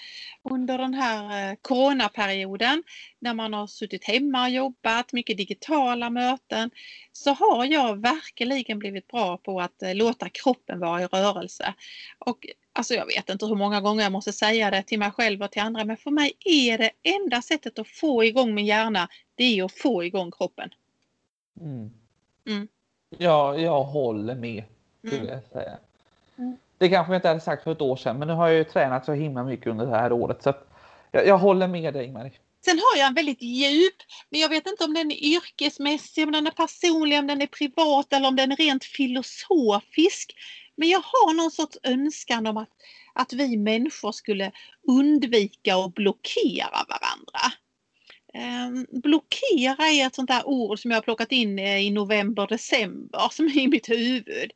Under 0.50 0.78
den 0.78 0.94
här 0.94 1.52
eh, 1.52 1.56
coronaperioden 1.62 2.84
när 3.20 3.34
man 3.34 3.54
har 3.54 3.68
suttit 3.68 4.04
hemma 4.04 4.44
och 4.44 4.50
jobbat, 4.50 5.14
mycket 5.14 5.38
digitala 5.38 6.10
möten, 6.10 6.72
så 7.12 7.34
har 7.34 7.66
jag 7.66 8.02
verkligen 8.02 8.80
blivit 8.80 9.08
bra 9.08 9.38
på 9.38 9.62
att 9.62 9.84
eh, 9.84 9.96
låta 9.96 10.30
kroppen 10.30 10.80
vara 10.80 11.02
i 11.02 11.06
rörelse. 11.06 11.74
Och 12.20 12.46
Alltså 12.74 12.94
jag 12.94 13.06
vet 13.06 13.30
inte 13.30 13.46
hur 13.46 13.56
många 13.56 13.82
gånger 13.82 14.04
jag 14.04 14.12
måste 14.12 14.34
säga 14.34 14.72
det 14.72 14.84
till 14.84 15.00
mig 15.00 15.12
själv 15.12 15.42
och 15.42 15.52
till 15.52 15.62
andra 15.62 15.86
men 15.86 15.98
för 15.98 16.12
mig 16.12 16.34
är 16.46 16.78
det 16.78 16.92
enda 17.04 17.42
sättet 17.42 17.80
att 17.80 17.88
få 17.88 18.24
igång 18.24 18.54
min 18.54 18.66
hjärna 18.66 19.08
det 19.36 19.60
är 19.60 19.64
att 19.64 19.72
få 19.72 20.04
igång 20.04 20.32
kroppen. 20.32 20.70
Mm. 21.62 21.92
Mm. 22.48 22.68
Ja, 23.18 23.58
jag 23.58 23.84
håller 23.84 24.36
med 24.36 24.64
skulle 25.06 25.18
Mm. 25.22 25.34
jag 25.34 25.44
säga. 25.44 25.78
Mm. 26.38 26.58
Det 26.78 26.90
kanske 26.90 27.14
jag 27.14 27.18
inte 27.18 27.28
hade 27.28 27.40
sagt 27.40 27.64
för 27.64 27.72
ett 27.72 27.82
år 27.82 27.96
sedan, 27.96 28.20
men 28.20 28.28
nu 28.28 28.34
har 28.34 28.48
jag 28.48 28.58
ju 28.58 28.64
tränat 28.64 29.06
så 29.06 29.14
himla 29.14 29.44
mycket 29.44 29.68
under 29.68 29.86
det 29.86 29.98
här 29.98 30.12
året 30.12 30.44
så 30.44 30.54
jag, 31.12 31.28
jag 31.28 31.38
håller 31.38 31.68
med 31.68 31.94
dig 31.94 32.12
Marie. 32.12 32.32
Sen 32.66 32.80
har 32.80 33.00
jag 33.00 33.08
en 33.08 33.14
väldigt 33.14 33.42
djup, 33.42 33.96
men 34.30 34.40
jag 34.40 34.50
vet 34.50 34.68
inte 34.68 34.84
om 34.84 34.94
den 34.94 35.12
är 35.12 35.24
yrkesmässig, 35.24 36.26
om 36.26 36.32
den 36.32 36.48
är 36.48 36.52
personlig, 36.52 37.20
om 37.20 37.28
den 37.28 37.42
är 37.42 37.48
privat 37.48 38.14
eller 38.14 38.28
om 38.28 38.36
den 38.36 38.52
är 38.52 38.56
rent 38.56 38.84
filosofisk. 38.84 40.36
Men 40.76 40.90
jag 40.90 41.00
har 41.00 41.34
någon 41.34 41.52
sorts 41.52 41.78
önskan 41.84 42.48
om 42.48 42.58
att, 42.58 42.70
att 43.14 43.34
vi 43.34 43.58
människor 43.58 44.12
skulle 44.12 44.52
undvika 44.88 45.76
att 45.76 45.94
blockera 45.94 46.86
varandra. 46.90 47.54
Eh, 48.34 49.00
blockera 49.02 49.88
är 49.88 50.08
ett 50.08 50.16
sånt 50.16 50.30
där 50.30 50.48
ord 50.48 50.80
som 50.80 50.92
jag 50.92 50.98
har 50.98 51.04
plockat 51.04 51.32
in 51.32 51.60
eh, 51.60 51.78
i 51.78 51.90
november, 51.90 52.48
december 52.48 53.28
som 53.32 53.46
är 53.46 53.60
i 53.60 53.68
mitt 53.68 53.90
huvud. 53.90 54.52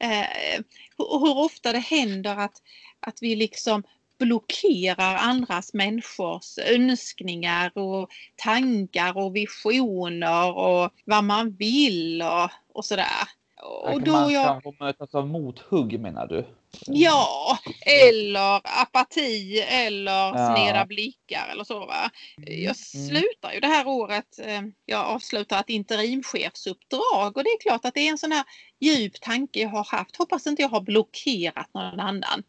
Eh, 0.00 0.60
hur, 0.98 1.18
hur 1.18 1.38
ofta 1.38 1.72
det 1.72 1.78
händer 1.78 2.36
att, 2.36 2.62
att 3.00 3.22
vi 3.22 3.36
liksom 3.36 3.82
blockerar 4.18 5.16
andras 5.16 5.74
människors 5.74 6.58
önskningar 6.58 7.78
och 7.78 8.10
tankar 8.36 9.18
och 9.18 9.36
visioner 9.36 10.56
och 10.56 10.90
vad 11.04 11.24
man 11.24 11.50
vill 11.50 12.22
och, 12.22 12.50
och 12.72 12.84
sådär. 12.84 13.37
Och 13.68 14.02
då 14.02 14.12
man 14.12 14.32
jag, 14.32 14.44
kan 14.44 14.62
få 14.62 14.74
mötas 14.80 15.14
av 15.14 15.26
mothugg 15.28 16.00
menar 16.00 16.26
du? 16.26 16.46
ja, 16.86 17.58
eller 17.86 18.60
apati 18.82 19.60
eller 19.60 20.12
Ja. 20.12 20.54
sneda 20.56 20.86
blickar 20.86 21.48
eller 21.52 21.64
så 21.64 21.78
va. 21.78 22.10
Jag 22.36 22.58
Mm. 22.58 22.74
slutar 22.74 23.52
ju 23.52 23.60
det 23.60 23.66
här 23.66 23.86
året, 23.88 24.38
eh, 24.38 24.62
jag 24.84 25.06
avslutar 25.06 25.60
ett 25.60 25.68
interimchefsuppdrag 25.68 27.36
och 27.36 27.44
det 27.44 27.50
är 27.50 27.60
klart 27.60 27.84
att 27.84 27.94
det 27.94 28.00
är 28.00 28.10
en 28.10 28.18
sån 28.18 28.32
här 28.32 28.44
djup 28.80 29.20
tanke 29.20 29.60
jag 29.60 29.68
har 29.68 29.84
haft. 29.84 30.16
Hoppas 30.16 30.46
inte 30.46 30.62
jag 30.62 30.68
har 30.68 30.80
blockerat 30.80 31.74
någon 31.74 32.00
annan. 32.00 32.42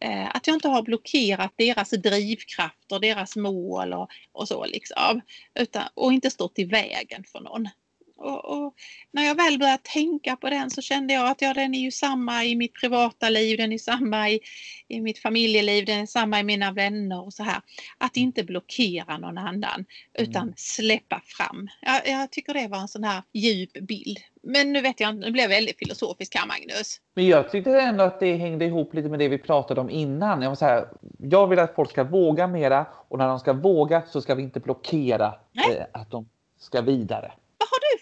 Eh, 0.00 0.36
Att 0.36 0.46
jag 0.46 0.56
inte 0.56 0.68
har 0.68 0.82
blockerat 0.82 1.52
deras 1.56 1.90
drivkrafter, 1.90 2.98
deras 2.98 3.36
mål 3.36 3.92
och, 3.92 4.08
och 4.32 4.48
så 4.48 4.64
liksom. 4.64 5.20
Utan, 5.54 5.82
och 5.94 6.12
inte 6.12 6.30
stått 6.30 6.58
i 6.58 6.64
vägen 6.64 7.24
för 7.32 7.40
någon. 7.40 7.68
Och, 8.16 8.44
och 8.44 8.74
när 9.12 9.22
jag 9.24 9.34
väl 9.34 9.58
började 9.58 9.82
tänka 9.82 10.36
på 10.36 10.50
den 10.50 10.70
så 10.70 10.82
kände 10.82 11.14
jag 11.14 11.30
att 11.30 11.42
ja, 11.42 11.54
den 11.54 11.74
är 11.74 11.78
ju 11.80 11.90
samma 11.90 12.44
i 12.44 12.56
mitt 12.56 12.74
privata 12.74 13.28
liv, 13.28 13.58
den 13.58 13.72
är 13.72 13.78
samma 13.78 14.30
i, 14.30 14.40
i 14.88 15.00
mitt 15.00 15.18
familjeliv, 15.18 15.84
den 15.84 16.00
är 16.00 16.06
samma 16.06 16.40
i 16.40 16.42
mina 16.42 16.72
vänner 16.72 17.24
och 17.24 17.32
så 17.32 17.42
här. 17.42 17.60
Att 17.98 18.16
inte 18.16 18.44
blockera 18.44 19.18
någon 19.18 19.38
annan 19.38 19.84
utan 20.18 20.42
Mm. 20.42 20.54
släppa 20.56 21.22
fram. 21.24 21.68
Jag, 21.80 22.08
jag 22.08 22.30
tycker 22.30 22.54
det 22.54 22.68
var 22.68 22.78
en 22.78 22.88
sån 22.88 23.04
här 23.04 23.22
djup 23.32 23.72
bild. 23.72 24.18
Men 24.42 24.72
nu 24.72 24.80
vet 24.80 25.00
jag 25.00 25.10
inte, 25.10 25.26
nu 25.26 25.32
blev 25.32 25.42
jag 25.42 25.48
väldigt 25.48 25.78
filosofisk 25.78 26.34
här 26.34 26.46
Magnus. 26.46 27.00
Men 27.14 27.26
jag 27.26 27.50
tyckte 27.50 27.80
ändå 27.80 28.04
att 28.04 28.20
det 28.20 28.36
hängde 28.36 28.64
ihop 28.64 28.94
lite 28.94 29.08
med 29.08 29.18
det 29.18 29.28
vi 29.28 29.38
pratade 29.38 29.80
om 29.80 29.90
innan. 29.90 30.42
Jag, 30.42 30.58
så 30.58 30.64
här, 30.64 30.88
jag 31.18 31.46
vill 31.46 31.58
att 31.58 31.74
folk 31.74 31.90
ska 31.90 32.04
våga 32.04 32.46
mera 32.46 32.86
och 33.08 33.18
när 33.18 33.28
de 33.28 33.38
ska 33.38 33.52
våga 33.52 34.02
så 34.06 34.20
ska 34.20 34.34
vi 34.34 34.42
inte 34.42 34.60
blockera 34.60 35.34
eh, 35.70 35.84
att 35.92 36.10
de 36.10 36.28
ska 36.58 36.80
vidare. 36.80 37.32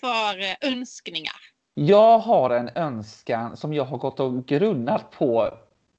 För 0.02 0.40
eh, 0.40 0.72
önskningar? 0.72 1.32
Jag 1.74 2.18
har 2.18 2.50
en 2.50 2.70
önskan 2.74 3.56
som 3.56 3.74
jag 3.74 3.84
har 3.84 3.98
gått 3.98 4.20
och 4.20 4.46
grunnat 4.46 5.10
på 5.10 5.50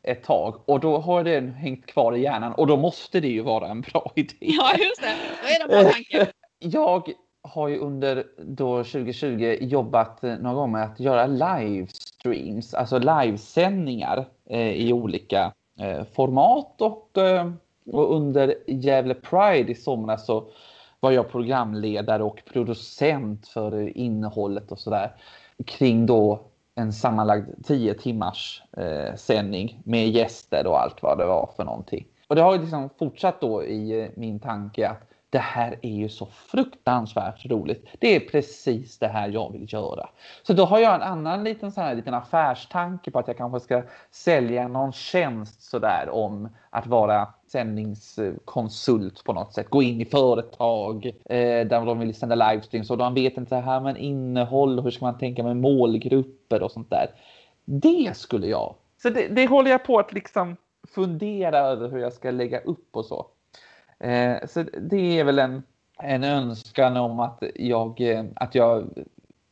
ett 0.04 0.24
tag 0.24 0.62
och 0.66 0.80
då 0.80 0.98
har 0.98 1.24
den 1.24 1.54
hängt 1.54 1.86
kvar 1.86 2.16
i 2.16 2.22
hjärnan 2.22 2.54
och 2.54 2.68
då 2.68 2.78
måste 2.78 3.20
det 3.20 3.28
ju 3.28 3.42
vara 3.42 3.68
en 3.68 3.82
bra 3.82 4.12
idé. 4.16 4.36
Ja 4.40 4.72
just 4.78 5.02
det, 5.02 5.16
då 5.42 5.48
är 5.48 5.68
det 5.68 5.76
en 5.76 5.84
bra 5.84 5.94
tanke. 5.94 6.28
Jag 6.60 7.14
har 7.42 7.68
ju 7.68 7.78
under 7.78 8.26
då 8.38 8.84
2020 8.84 9.58
jobbat 9.62 10.24
eh, 10.24 10.36
några 10.36 10.56
gånger 10.56 10.72
med 10.78 10.84
att 10.84 11.00
göra 11.00 11.26
livestreams, 11.26 12.74
alltså 12.74 13.00
livesändningar 13.00 14.26
eh, 14.50 14.72
i 14.72 14.94
olika 14.94 15.54
eh, 15.80 16.04
format 16.16 16.82
och, 16.82 17.18
eh, 17.18 17.52
och 17.92 18.16
under 18.16 18.56
Gävle 18.68 19.14
Pride 19.14 19.72
i 19.72 19.76
somras 19.76 20.26
så 20.26 20.48
var 21.04 21.12
jag 21.12 21.32
programledare 21.32 22.24
och 22.24 22.42
producent 22.54 23.48
för 23.48 23.98
innehållet 23.98 24.72
och 24.72 24.80
sådär 24.80 25.16
kring 25.66 26.06
då 26.06 26.42
en 26.76 26.94
sammanlagd 26.94 27.66
10 27.66 27.94
timmars 27.94 28.64
eh, 28.78 29.16
sändning 29.16 29.82
med 29.86 30.10
gäster 30.10 30.68
och 30.68 30.82
allt 30.82 31.04
vad 31.04 31.18
det 31.18 31.26
var 31.26 31.50
för 31.56 31.64
någonting. 31.64 32.06
Och 32.28 32.36
det 32.36 32.42
har 32.42 32.56
ju 32.56 32.62
liksom 32.62 32.90
fortsatt 33.00 33.42
då 33.42 33.64
i 33.64 34.02
eh, 34.02 34.10
min 34.16 34.40
tanke 34.40 34.90
att 34.90 35.10
det 35.30 35.40
här 35.40 35.80
är 35.82 35.92
ju 35.92 36.10
så 36.10 36.26
fruktansvärt 36.26 37.46
roligt. 37.46 37.88
Det 38.00 38.16
är 38.16 38.20
precis 38.20 39.00
det 39.00 39.08
här 39.08 39.30
jag 39.30 39.52
vill 39.52 39.74
göra. 39.74 40.10
Så 40.44 40.54
då 40.54 40.66
har 40.66 40.80
jag 40.80 40.96
en 40.96 41.02
annan 41.02 41.44
liten, 41.44 41.72
sån 41.72 41.84
här, 41.84 41.96
liten 41.96 42.14
affärstanke 42.14 43.12
på 43.12 43.20
att 43.20 43.28
jag 43.28 43.38
kanske 43.38 43.60
ska 43.60 43.84
sälja 44.12 44.68
någon 44.68 44.92
tjänst 44.92 45.62
sådär 45.62 46.10
om 46.12 46.50
att 46.70 46.88
vara 46.88 47.28
sändningskonsult 47.54 49.24
på 49.24 49.34
något 49.34 49.54
sätt. 49.54 49.70
Gå 49.70 49.84
in 49.84 50.02
i 50.02 50.06
företag 50.06 51.06
eh, 51.06 51.68
där 51.68 51.86
de 51.86 52.00
vill 52.00 52.16
sända 52.16 52.36
livestreams 52.36 52.90
och 52.90 52.98
de 52.98 53.14
vet 53.14 53.38
inte 53.38 53.50
så 53.50 53.56
här 53.56 53.80
med 53.80 53.98
innehåll 53.98 54.80
hur 54.80 54.92
ska 54.92 55.06
man 55.06 55.18
tänka 55.18 55.44
med 55.44 55.58
målgrupper 55.58 56.64
och 56.64 56.72
sånt 56.72 56.90
där. 56.90 57.08
Det 57.66 58.18
skulle 58.18 58.48
jag. 58.48 58.76
Så 59.02 59.10
det, 59.10 59.28
det 59.28 59.48
håller 59.48 59.72
jag 59.72 59.86
på 59.86 60.00
att 60.00 60.14
liksom 60.14 60.58
fundera 60.96 61.60
över 61.60 61.90
hur 61.90 61.98
jag 61.98 62.14
ska 62.14 62.32
lägga 62.32 62.60
upp 62.60 62.96
och 62.96 63.06
så. 63.06 63.26
Eh, 64.00 64.36
så 64.48 64.64
det 64.82 65.20
är 65.20 65.24
väl 65.24 65.40
en, 65.40 65.64
en 66.00 66.24
önskan 66.24 66.98
om 66.98 67.20
att 67.20 67.44
jag, 67.56 68.02
eh, 68.02 68.26
att 68.36 68.56
jag 68.56 68.90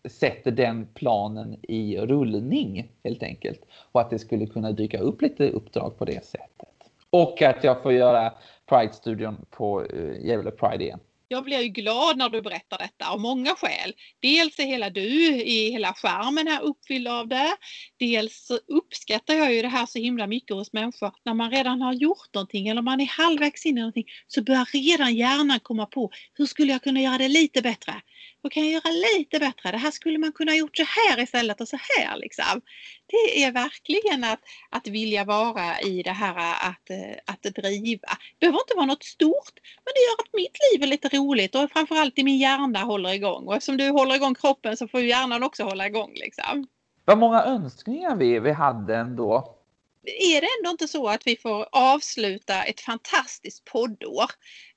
sätter 0.10 0.52
den 0.52 0.88
planen 0.94 1.58
i 1.62 1.98
rullning 1.98 2.92
helt 3.04 3.24
enkelt. 3.24 3.62
Och 3.92 4.02
att 4.02 4.10
det 4.10 4.20
skulle 4.20 4.46
kunna 4.46 4.72
dyka 4.72 5.00
upp 5.00 5.22
lite 5.22 5.50
uppdrag 5.50 5.98
på 5.98 6.06
det 6.06 6.26
sättet. 6.26 6.71
Och 7.12 7.42
att 7.42 7.64
jag 7.64 7.84
får 7.84 7.94
göra 7.94 8.34
Pride-studion 8.70 9.46
på 9.50 9.86
eh, 9.86 10.26
Gävle 10.28 10.52
Pride 10.52 10.84
igen. 10.84 11.00
Jag 11.32 11.44
blir 11.44 11.60
ju 11.60 11.68
glad 11.68 12.18
när 12.18 12.30
du 12.30 12.42
berättar 12.42 12.78
detta 12.78 13.10
av 13.10 13.20
många 13.20 13.56
skäl. 13.56 13.94
Dels 14.20 14.60
är 14.60 14.64
hela 14.64 14.90
du 14.90 15.42
i 15.42 15.72
hela 15.72 15.94
skärmen 15.94 16.48
här 16.48 16.62
uppfylld 16.62 17.08
av 17.08 17.28
det. 17.28 17.56
Dels 18.00 18.52
uppskattar 18.68 19.34
jag 19.34 19.54
ju 19.54 19.62
det 19.62 19.68
här 19.68 19.86
så 19.86 20.00
himla 20.00 20.28
mycket 20.28 20.56
hos 20.56 20.74
människor. 20.74 21.12
När 21.26 21.34
man 21.34 21.52
redan 21.52 21.82
har 21.82 21.94
gjort 21.94 22.34
någonting 22.34 22.68
eller 22.68 22.82
man 22.82 23.02
är 23.02 23.06
halvvägs 23.06 23.66
in 23.66 23.78
i 23.78 23.82
någonting 23.82 24.06
så 24.28 24.44
börjar 24.44 24.66
redan 24.74 25.16
hjärnan 25.16 25.60
komma 25.60 25.86
på 25.86 26.10
hur 26.34 26.46
skulle 26.46 26.72
jag 26.72 26.84
kunna 26.84 27.02
göra 27.02 27.18
det 27.18 27.28
lite 27.28 27.62
bättre? 27.62 27.94
Vad 28.42 28.52
kan 28.52 28.64
jag 28.64 28.72
göra 28.72 28.92
lite 29.18 29.40
bättre? 29.40 29.72
Det 29.72 29.78
här 29.78 29.92
skulle 29.92 30.18
man 30.18 30.32
kunna 30.32 30.52
ha 30.52 30.58
gjort 30.58 30.78
så 30.78 30.84
här 30.84 31.24
istället 31.24 31.62
och 31.62 31.68
så 31.68 31.78
här 31.78 32.18
liksom. 32.18 32.62
Det 33.08 33.44
är 33.44 33.52
verkligen 33.52 34.24
att, 34.24 34.40
att 34.70 34.88
vilja 34.88 35.26
vara 35.26 35.80
i 35.80 36.04
det 36.04 36.12
här 36.12 36.36
att, 36.70 36.90
eh, 36.90 37.18
att 37.26 37.44
driva. 37.44 38.08
Det 38.08 38.40
behöver 38.40 38.60
inte 38.60 38.76
vara 38.76 38.86
något 38.86 39.04
stort 39.04 39.54
men 39.86 39.92
det 39.96 40.02
gör 40.02 40.24
att 40.24 40.34
mitt 40.34 40.58
liv 40.72 40.84
är 40.84 40.88
lite 40.88 41.18
roligt 41.18 41.56
och 41.56 41.72
framförallt 41.72 42.20
i 42.20 42.24
min 42.24 42.38
hjärna 42.38 42.80
håller 42.80 43.14
igång. 43.14 43.48
Och 43.48 43.56
eftersom 43.56 43.78
du 43.78 43.90
håller 43.90 44.16
igång 44.16 44.36
kroppen 44.36 44.78
så 44.78 44.88
får 44.88 45.02
ju 45.02 45.08
hjärnan 45.08 45.44
också 45.44 45.64
hålla 45.64 45.88
igång 45.88 46.12
liksom. 46.16 46.68
Vad 47.06 47.18
många 47.18 47.44
önskningar 47.44 48.16
vi, 48.16 48.40
vi 48.40 48.52
hade 48.52 48.96
ändå. 48.96 49.61
Är 50.04 50.42
det 50.42 50.48
ändå 50.60 50.72
inte 50.72 50.88
så 50.88 51.08
att 51.08 51.28
vi 51.28 51.36
får 51.36 51.68
avsluta 51.72 52.64
ett 52.64 52.82
fantastiskt 52.82 53.66
poddår? 53.66 54.26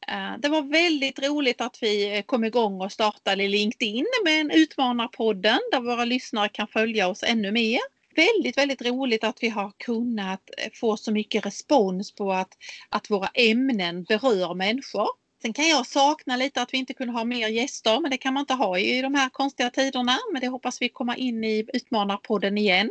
Eh, 0.09 0.39
Det 0.39 0.49
var 0.49 0.63
väldigt 0.63 1.19
roligt 1.19 1.61
att 1.61 1.79
vi 1.83 2.23
kom 2.27 2.45
igång 2.45 2.81
och 2.81 2.93
startade 2.93 3.49
LinkedIn 3.49 4.07
med 4.25 4.41
en 4.41 4.51
Utmanarpodden 4.51 5.61
där 5.73 5.81
våra 5.81 6.05
lyssnare 6.05 6.49
kan 6.49 6.69
följa 6.69 7.09
oss 7.09 7.23
ännu 7.23 7.53
mer. 7.53 7.81
Väldigt, 8.17 8.59
väldigt 8.59 8.83
roligt 8.83 9.25
att 9.25 9.43
vi 9.43 9.49
har 9.49 9.73
kunnat 9.79 10.51
eh, 10.59 10.71
få 10.75 10.97
så 10.97 11.13
mycket 11.13 11.47
respons 11.47 12.15
på 12.15 12.33
att, 12.33 12.57
att 12.89 13.11
våra 13.11 13.29
ämnen 13.35 14.05
berör 14.05 14.55
människor. 14.55 15.09
Sen 15.43 15.53
kan 15.53 15.69
jag 15.69 15.87
sakna 15.87 16.37
lite 16.37 16.63
att 16.63 16.73
vi 16.75 16.79
inte 16.79 16.95
kunde 16.95 17.13
ha 17.13 17.25
mer 17.25 17.49
gäster, 17.49 18.01
men 18.01 18.11
det 18.11 18.17
kan 18.17 18.35
man 18.35 18.41
inte 18.41 18.55
ha 18.55 18.79
i 18.79 19.03
de 19.03 19.15
här 19.15 19.29
konstiga 19.29 19.71
tiderna. 19.71 20.19
Men 20.33 20.41
det 20.41 20.49
hoppas 20.49 20.83
vi 20.83 20.89
komma 20.89 21.17
in 21.17 21.45
i 21.45 21.67
Utmanarpodden 21.73 22.59
igen. 22.59 22.91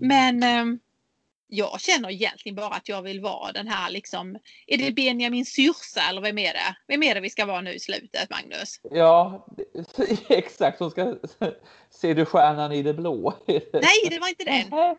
Men 0.00 0.42
eh, 0.42 0.64
jag 1.54 1.80
känner 1.80 2.10
egentligen 2.10 2.56
bara 2.56 2.74
att 2.74 2.88
jag 2.88 3.02
vill 3.02 3.20
vara 3.20 3.52
den 3.52 3.68
här 3.68 3.90
liksom, 3.90 4.38
är 4.66 4.78
det 4.78 4.92
Benjamin 4.92 5.46
Syrsa 5.46 6.00
eller 6.10 6.20
vem 6.20 6.38
är 6.38 6.52
det? 6.52 6.76
Vem 6.88 7.02
är 7.02 7.14
det 7.14 7.20
vi 7.20 7.30
ska 7.30 7.46
vara 7.46 7.60
nu 7.60 7.72
i 7.72 7.80
slutet 7.80 8.30
Magnus? 8.30 8.80
Ja, 8.90 9.46
exakt. 10.28 10.78
Hon 10.78 10.90
ska 10.90 11.16
se 11.90 12.14
du 12.14 12.24
stjärnan 12.24 12.72
i 12.72 12.82
det 12.82 12.94
blå. 12.94 13.34
Nej, 13.72 14.08
det 14.10 14.18
var 14.18 14.28
inte 14.28 14.44
den. 14.44 14.68
Nähä. 14.70 14.96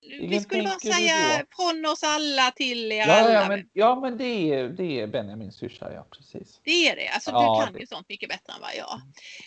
Vi 0.00 0.18
Ingen 0.24 0.40
skulle 0.40 0.62
bara 0.62 0.78
säga 0.94 1.44
från 1.56 1.86
oss 1.86 2.02
alla 2.04 2.50
till 2.50 2.92
er 2.92 2.96
Ja, 2.96 3.12
alla. 3.20 3.32
ja, 3.32 3.48
men, 3.48 3.68
ja, 3.72 4.00
men 4.00 4.18
det 4.18 4.24
är, 4.54 4.68
det 4.68 5.00
är 5.00 5.06
Benjamin 5.06 5.52
Syrsa, 5.52 5.92
ja 5.92 6.06
precis. 6.10 6.60
Det 6.64 6.88
är 6.88 6.96
det. 6.96 7.08
Alltså 7.08 7.30
Ja, 7.30 7.56
du 7.60 7.64
kan 7.64 7.72
det- 7.74 7.80
ju 7.80 7.86
sånt 7.86 8.08
mycket 8.08 8.28
bättre 8.28 8.52
än 8.52 8.60
vad 8.60 8.70
jag. 8.76 8.94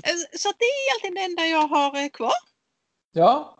Eh, 0.04 0.15
Så 0.38 0.50
det 0.60 0.65
är 0.65 0.89
egentligen 0.89 1.13
det 1.15 1.22
enda 1.41 1.46
jag 1.46 1.67
har 1.67 2.04
eh, 2.04 2.10
kvar. 2.10 2.32
Ja, 3.12 3.58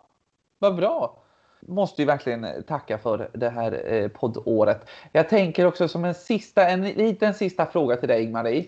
vad 0.58 0.76
bra. 0.76 1.21
Måste 1.68 2.02
ju 2.02 2.06
verkligen 2.06 2.62
tacka 2.62 2.98
för 2.98 3.30
det 3.32 3.50
här 3.50 3.92
eh, 3.92 4.08
poddåret. 4.08 4.88
Jag 5.12 5.28
tänker 5.28 5.66
också 5.66 5.88
som 5.88 6.04
en 6.04 6.14
sista, 6.14 6.68
en 6.68 6.82
liten 6.82 7.34
sista 7.34 7.66
fråga 7.66 7.96
till 7.96 8.08
dig 8.08 8.28
Marie. 8.28 8.66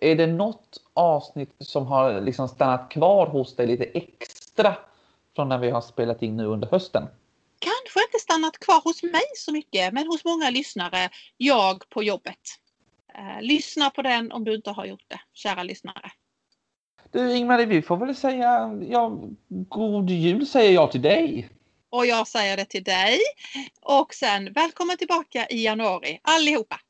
är 0.00 0.16
det 0.16 0.26
något 0.26 0.80
avsnitt 0.94 1.54
som 1.58 1.86
har 1.86 2.20
liksom 2.20 2.48
stannat 2.48 2.90
kvar 2.90 3.26
hos 3.26 3.56
dig 3.56 3.66
lite 3.66 3.84
extra 3.84 4.76
från 5.36 5.48
när 5.48 5.58
vi 5.58 5.70
har 5.70 5.80
spelat 5.80 6.22
in 6.22 6.36
nu 6.36 6.46
under 6.46 6.68
hösten? 6.68 7.02
Kanske 7.58 8.02
inte 8.08 8.18
stannat 8.18 8.58
kvar 8.58 8.80
hos 8.84 9.02
mig 9.02 9.22
så 9.36 9.52
mycket, 9.52 9.92
men 9.92 10.06
hos 10.06 10.24
många 10.24 10.50
lyssnare. 10.50 11.10
Jag 11.36 11.88
på 11.88 12.02
jobbet. 12.02 12.38
Eh, 13.14 13.42
lyssna 13.42 13.90
på 13.90 14.02
den 14.02 14.32
om 14.32 14.44
du 14.44 14.54
inte 14.54 14.70
har 14.70 14.86
gjort 14.86 15.04
det, 15.08 15.20
kära 15.32 15.62
lyssnare. 15.62 16.12
Du 17.10 17.36
Ingmarie, 17.36 17.66
vi 17.66 17.82
får 17.82 17.96
väl 17.96 18.16
säga 18.16 18.80
ja, 18.88 19.18
god 19.48 20.10
jul 20.10 20.46
säger 20.46 20.72
jag 20.72 20.92
till 20.92 21.02
dig. 21.02 21.48
Och 21.92 22.06
jag 22.06 22.28
säger 22.28 22.56
det 22.56 22.64
till 22.64 22.84
dig. 22.84 23.18
Och 23.82 24.14
sen 24.14 24.52
välkommen 24.52 24.96
tillbaka 24.96 25.46
i 25.46 25.64
januari 25.64 26.20
allihopa. 26.22 26.80